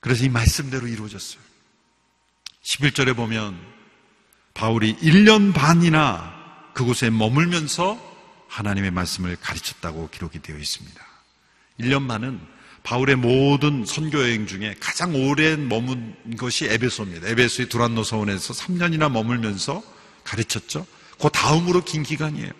그래서 0.00 0.24
이 0.24 0.28
말씀대로 0.28 0.86
이루어졌어요. 0.86 1.41
11절에 2.62 3.16
보면 3.16 3.58
바울이 4.54 4.96
1년 4.96 5.52
반이나 5.52 6.32
그곳에 6.74 7.10
머물면서 7.10 7.98
하나님의 8.48 8.90
말씀을 8.90 9.36
가르쳤다고 9.40 10.10
기록이 10.10 10.40
되어 10.40 10.56
있습니다. 10.56 11.00
1년 11.80 12.06
반은 12.06 12.40
바울의 12.82 13.16
모든 13.16 13.84
선교 13.86 14.20
여행 14.20 14.46
중에 14.46 14.74
가장 14.80 15.14
오랜 15.14 15.68
머문 15.68 16.14
것이 16.36 16.66
에베소입니다. 16.66 17.28
에베소의 17.28 17.68
두란노 17.68 18.02
서원에서 18.02 18.52
3년이나 18.54 19.10
머물면서 19.10 19.82
가르쳤죠. 20.24 20.86
그 21.20 21.28
다음으로 21.30 21.84
긴 21.84 22.02
기간이에요. 22.02 22.50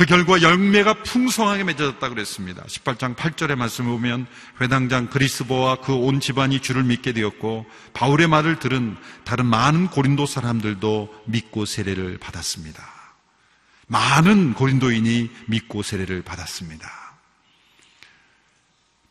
그 0.00 0.06
결과 0.06 0.40
열매가 0.40 1.02
풍성하게 1.02 1.62
맺어졌다 1.64 2.08
그랬습니다. 2.08 2.62
18장 2.62 3.14
8절의 3.14 3.54
말씀을 3.56 3.90
보면 3.90 4.26
회당장 4.58 5.10
그리스보와 5.10 5.82
그 5.82 5.92
온 5.92 6.20
집안이 6.20 6.60
주를 6.60 6.84
믿게 6.84 7.12
되었고 7.12 7.66
바울의 7.92 8.26
말을 8.28 8.58
들은 8.60 8.96
다른 9.24 9.44
많은 9.44 9.88
고린도 9.88 10.24
사람들도 10.24 11.24
믿고 11.26 11.66
세례를 11.66 12.16
받았습니다. 12.16 12.82
많은 13.88 14.54
고린도인이 14.54 15.30
믿고 15.48 15.82
세례를 15.82 16.22
받았습니다. 16.22 16.90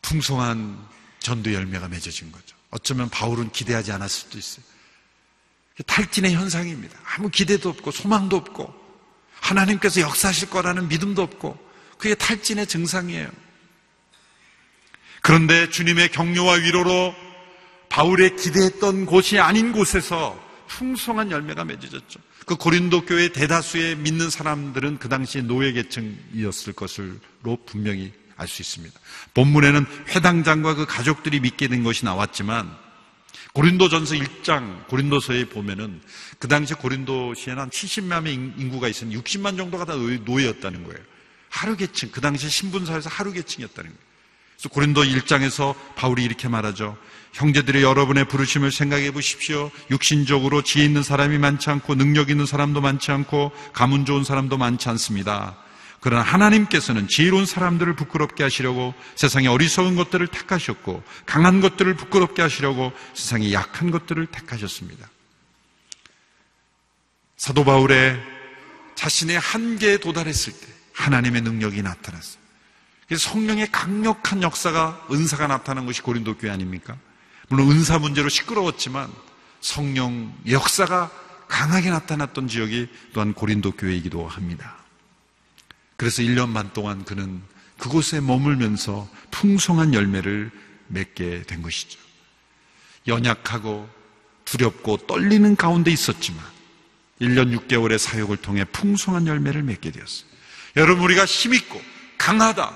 풍성한 0.02 0.76
전도 1.20 1.52
열매가 1.52 1.86
맺어진 1.86 2.32
거죠. 2.32 2.56
어쩌면 2.70 3.08
바울은 3.10 3.52
기대하지 3.52 3.92
않았을 3.92 4.22
수도 4.22 4.38
있어요. 4.38 4.64
탈진의 5.86 6.34
현상입니다. 6.34 6.98
아무 7.14 7.28
기대도 7.30 7.68
없고 7.68 7.92
소망도 7.92 8.36
없고 8.36 8.79
하나님께서 9.50 10.00
역사하실 10.00 10.50
거라는 10.50 10.88
믿음도 10.88 11.22
없고 11.22 11.58
그게 11.98 12.14
탈진의 12.14 12.66
증상이에요. 12.66 13.28
그런데 15.22 15.68
주님의 15.68 16.10
격려와 16.10 16.54
위로로 16.54 17.14
바울의 17.88 18.36
기대했던 18.36 19.06
곳이 19.06 19.38
아닌 19.38 19.72
곳에서 19.72 20.40
풍성한 20.68 21.30
열매가 21.30 21.64
맺어졌죠. 21.64 22.20
그 22.46 22.56
고린도 22.56 23.04
교회 23.04 23.28
대다수의 23.28 23.96
믿는 23.96 24.30
사람들은 24.30 24.98
그 24.98 25.08
당시 25.08 25.42
노예 25.42 25.72
계층이었을 25.72 26.72
것으로 26.72 27.58
분명히 27.66 28.12
알 28.36 28.48
수 28.48 28.62
있습니다. 28.62 28.98
본문에는 29.34 29.86
회당장과 30.08 30.74
그 30.74 30.86
가족들이 30.86 31.40
믿게 31.40 31.68
된 31.68 31.84
것이 31.84 32.06
나왔지만 32.06 32.74
고린도전서 33.52 34.14
1장 34.14 34.86
고린도서에 34.86 35.46
보면은 35.46 36.00
그 36.38 36.48
당시 36.48 36.74
고린도시에는 36.74 37.62
한 37.62 37.70
70만의 37.70 38.60
인구가 38.60 38.88
있었는데 38.88 39.20
60만 39.20 39.56
정도가 39.56 39.84
다 39.84 39.94
노예였다는 39.94 40.84
거예요. 40.84 40.98
하루 41.48 41.76
계층, 41.76 42.10
그 42.12 42.20
당시 42.20 42.48
신분사에서 42.48 43.10
하루 43.10 43.32
계층이었다는 43.32 43.90
거예요. 43.90 44.10
그래서 44.56 44.68
고린도 44.68 45.02
1장에서 45.02 45.74
바울이 45.96 46.22
이렇게 46.22 46.48
말하죠. 46.48 46.96
형제들의 47.32 47.82
여러분의 47.82 48.26
부르심을 48.26 48.70
생각해 48.70 49.10
보십시오. 49.10 49.70
육신적으로 49.90 50.62
지혜 50.62 50.84
있는 50.84 51.02
사람이 51.02 51.38
많지 51.38 51.70
않고 51.70 51.94
능력 51.94 52.30
있는 52.30 52.46
사람도 52.46 52.80
많지 52.80 53.10
않고 53.10 53.52
가문 53.72 54.04
좋은 54.04 54.22
사람도 54.22 54.58
많지 54.58 54.88
않습니다. 54.90 55.56
그러나 56.00 56.22
하나님께서는 56.22 57.08
지혜로운 57.08 57.44
사람들을 57.44 57.94
부끄럽게 57.94 58.42
하시려고 58.42 58.94
세상에 59.16 59.48
어리석은 59.48 59.96
것들을 59.96 60.26
택하셨고 60.28 61.02
강한 61.26 61.60
것들을 61.60 61.94
부끄럽게 61.94 62.40
하시려고 62.40 62.92
세상에 63.14 63.52
약한 63.52 63.90
것들을 63.90 64.26
택하셨습니다. 64.26 65.08
사도 67.36 67.64
바울의 67.64 68.20
자신의 68.94 69.38
한계에 69.38 69.98
도달했을 69.98 70.52
때 70.52 70.66
하나님의 70.94 71.42
능력이 71.42 71.82
나타났어요. 71.82 72.40
성령의 73.16 73.70
강력한 73.72 74.42
역사가 74.42 75.06
은사가 75.10 75.46
나타난 75.48 75.84
것이 75.84 76.00
고린도 76.00 76.38
교회 76.38 76.50
아닙니까? 76.50 76.96
물론 77.48 77.70
은사 77.70 77.98
문제로 77.98 78.28
시끄러웠지만 78.28 79.10
성령 79.60 80.32
역사가 80.48 81.10
강하게 81.48 81.90
나타났던 81.90 82.48
지역이 82.48 82.88
또한 83.12 83.34
고린도 83.34 83.72
교회이기도 83.72 84.26
합니다. 84.28 84.79
그래서 86.00 86.22
1년 86.22 86.54
반 86.54 86.72
동안 86.72 87.04
그는 87.04 87.42
그곳에 87.76 88.22
머물면서 88.22 89.06
풍성한 89.32 89.92
열매를 89.92 90.50
맺게 90.86 91.42
된 91.42 91.60
것이죠. 91.60 91.98
연약하고 93.06 93.86
두렵고 94.46 94.96
떨리는 95.06 95.56
가운데 95.56 95.90
있었지만 95.90 96.42
1년 97.20 97.54
6개월의 97.54 97.98
사역을 97.98 98.38
통해 98.38 98.64
풍성한 98.64 99.26
열매를 99.26 99.62
맺게 99.62 99.90
되었어요. 99.90 100.26
여러분 100.76 101.04
우리가 101.04 101.26
힘있고 101.26 101.82
강하다, 102.16 102.72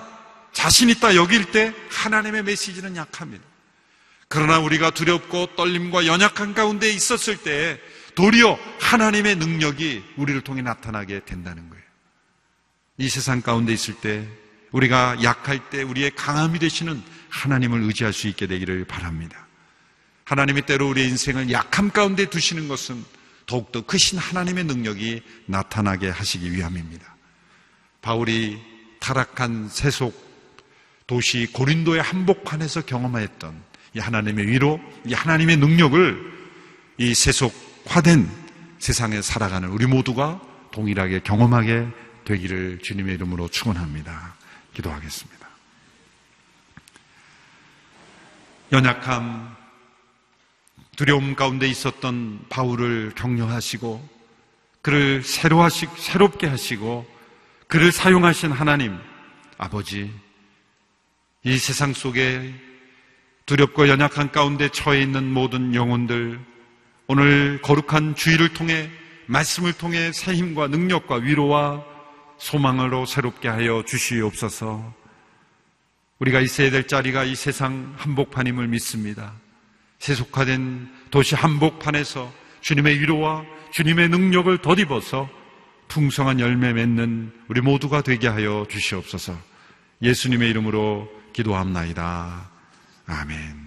자신있다 0.52 1.16
여길 1.16 1.50
때 1.50 1.72
하나님의 1.88 2.42
메시지는 2.42 2.94
약합니다. 2.94 3.42
그러나 4.28 4.58
우리가 4.58 4.90
두렵고 4.90 5.56
떨림과 5.56 6.04
연약한 6.04 6.52
가운데 6.52 6.92
있었을 6.92 7.38
때 7.38 7.80
도리어 8.16 8.58
하나님의 8.80 9.36
능력이 9.36 10.04
우리를 10.18 10.42
통해 10.42 10.60
나타나게 10.60 11.20
된다는 11.24 11.70
거예요. 11.70 11.83
이 12.96 13.08
세상 13.08 13.40
가운데 13.40 13.72
있을 13.72 13.94
때 13.94 14.26
우리가 14.70 15.22
약할 15.22 15.70
때 15.70 15.82
우리의 15.82 16.12
강함이 16.14 16.58
되시는 16.58 17.02
하나님을 17.28 17.82
의지할 17.82 18.12
수 18.12 18.28
있게 18.28 18.46
되기를 18.46 18.84
바랍니다. 18.84 19.46
하나님이 20.24 20.62
때로 20.62 20.88
우리의 20.88 21.08
인생을 21.08 21.50
약함 21.50 21.90
가운데 21.90 22.26
두시는 22.26 22.68
것은 22.68 23.04
더욱더 23.46 23.82
크신 23.82 24.18
하나님의 24.18 24.64
능력이 24.64 25.22
나타나게 25.46 26.08
하시기 26.08 26.52
위함입니다. 26.52 27.14
바울이 28.00 28.60
타락한 29.00 29.68
세속 29.68 30.24
도시 31.06 31.46
고린도의 31.52 32.00
한복판에서 32.00 32.82
경험하였던 32.82 33.62
이 33.94 33.98
하나님의 33.98 34.46
위로, 34.46 34.80
이 35.04 35.12
하나님의 35.12 35.58
능력을 35.58 36.32
이 36.98 37.14
세속화된 37.14 38.28
세상에 38.78 39.20
살아가는 39.20 39.68
우리 39.68 39.86
모두가 39.86 40.40
동일하게 40.72 41.20
경험하게 41.20 41.86
되기를 42.24 42.80
주님의 42.82 43.14
이름으로 43.14 43.48
축원합니다. 43.48 44.34
기도하겠습니다. 44.74 45.48
연약함, 48.72 49.54
두려움 50.96 51.34
가운데 51.34 51.68
있었던 51.68 52.46
바울을 52.48 53.12
격려하시고 53.14 54.08
그를 54.82 55.22
새로 55.22 55.62
하시, 55.62 55.86
새롭게 55.96 56.46
하시고 56.46 57.06
그를 57.68 57.92
사용하신 57.92 58.52
하나님 58.52 58.98
아버지 59.58 60.12
이 61.42 61.58
세상 61.58 61.92
속에 61.92 62.54
두렵고 63.46 63.88
연약한 63.88 64.32
가운데 64.32 64.68
처해 64.68 65.02
있는 65.02 65.30
모든 65.32 65.74
영혼들 65.74 66.40
오늘 67.06 67.60
거룩한 67.62 68.14
주의를 68.14 68.54
통해 68.54 68.90
말씀을 69.26 69.72
통해 69.74 70.12
새 70.12 70.34
힘과 70.34 70.68
능력과 70.68 71.16
위로와 71.16 71.93
소망으로 72.44 73.06
새롭게 73.06 73.48
하여 73.48 73.82
주시옵소서. 73.86 74.92
우리가 76.18 76.40
있어야 76.40 76.70
될 76.70 76.86
자리가 76.86 77.24
이 77.24 77.34
세상 77.34 77.94
한복판임을 77.96 78.68
믿습니다. 78.68 79.32
세속화된 79.98 80.90
도시 81.10 81.34
한복판에서 81.34 82.30
주님의 82.60 83.00
위로와 83.00 83.44
주님의 83.72 84.10
능력을 84.10 84.58
덧입어서 84.58 85.30
풍성한 85.88 86.38
열매 86.38 86.74
맺는 86.74 87.32
우리 87.48 87.62
모두가 87.62 88.02
되게 88.02 88.28
하여 88.28 88.66
주시옵소서. 88.68 89.34
예수님의 90.02 90.50
이름으로 90.50 91.08
기도합나이다. 91.32 92.50
아멘. 93.06 93.64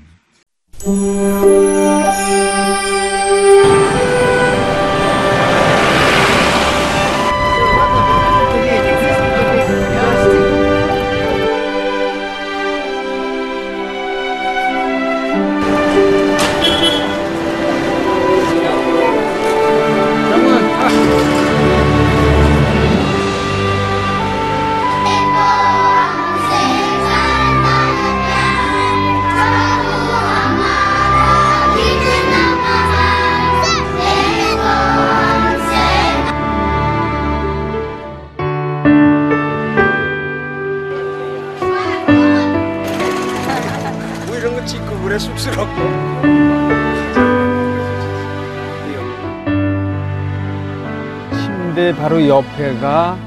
옆에가 52.27 53.17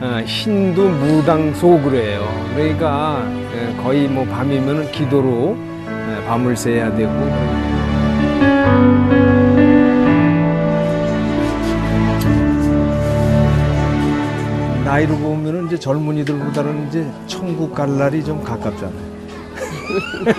어, 0.00 0.20
힌두 0.26 0.82
무당 0.88 1.54
소그래요. 1.54 2.26
그러니까 2.54 3.24
예, 3.54 3.82
거의 3.82 4.08
뭐 4.08 4.24
밤이면 4.24 4.90
기도로 4.90 5.56
예, 5.56 6.24
밤을 6.26 6.56
새야 6.56 6.92
되고. 6.94 7.12
나이로 14.84 15.16
보면은 15.16 15.66
이제 15.66 15.78
젊은이들보다는 15.78 16.88
이제 16.88 17.10
천국 17.26 17.74
갈 17.74 17.96
날이 17.96 18.22
좀 18.24 18.42
가깝잖아요. 18.42 19.12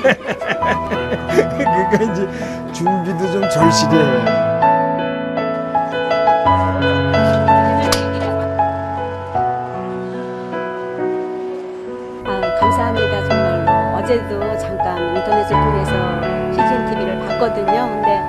그러니까 1.58 2.14
이제 2.14 2.28
준비도 2.74 3.32
좀 3.32 3.50
절실해요. 3.50 4.53
인터넷을 15.16 15.50
통해서 15.50 15.92
CGN 16.52 16.90
TV를 16.90 17.20
봤거든요. 17.20 17.88
근데 17.90 18.22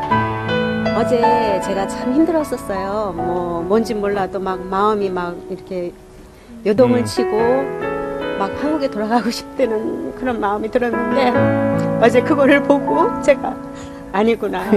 어제 0.97 1.61
제가 1.64 1.87
참 1.89 2.12
힘들었었어요. 2.12 3.14
뭐, 3.16 3.62
뭔지 3.62 3.95
몰라도 3.95 4.39
막 4.39 4.61
마음이 4.61 5.11
막 5.11 5.37
이렇게 5.51 5.93
요동을 6.64 7.01
음. 7.01 7.05
치고 7.05 7.30
막 8.39 8.51
한국에 8.62 8.89
돌아가고 8.91 9.30
싶다는 9.30 10.14
그런 10.16 10.41
마음이 10.41 10.70
들었는데 10.70 12.01
어제 12.01 12.20
그거를 12.22 12.62
보고 12.62 13.20
제가 13.22 13.57
아니구나. 14.12 14.62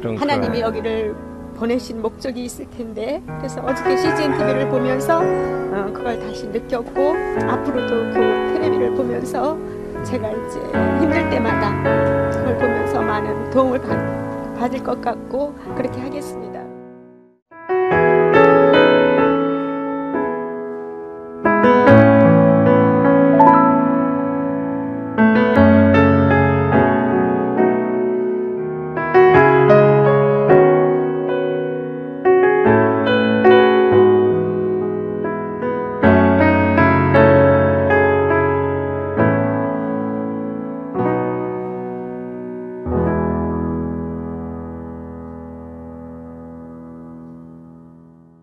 하나님이. 0.18 0.60
여기를 0.60 1.14
보내신 1.60 2.00
목적이 2.00 2.44
있을 2.44 2.68
텐데 2.70 3.22
그래서 3.36 3.60
어저께 3.60 3.94
CGN 3.98 4.32
TV를 4.32 4.68
보면서 4.70 5.20
어, 5.20 5.92
그걸 5.92 6.18
다시 6.18 6.46
느꼈고 6.46 7.14
앞으로도 7.48 8.14
그 8.14 8.54
텔레비를 8.54 8.94
보면서 8.94 9.58
제가 10.02 10.30
이제 10.30 10.58
힘들 10.98 11.28
때마다 11.28 12.30
그걸 12.30 12.56
보면서 12.56 13.02
많은 13.02 13.50
도움을 13.50 13.78
받, 13.82 14.58
받을 14.58 14.82
것 14.82 15.02
같고 15.02 15.54
그렇게 15.76 16.00
하겠습니다. 16.00 16.49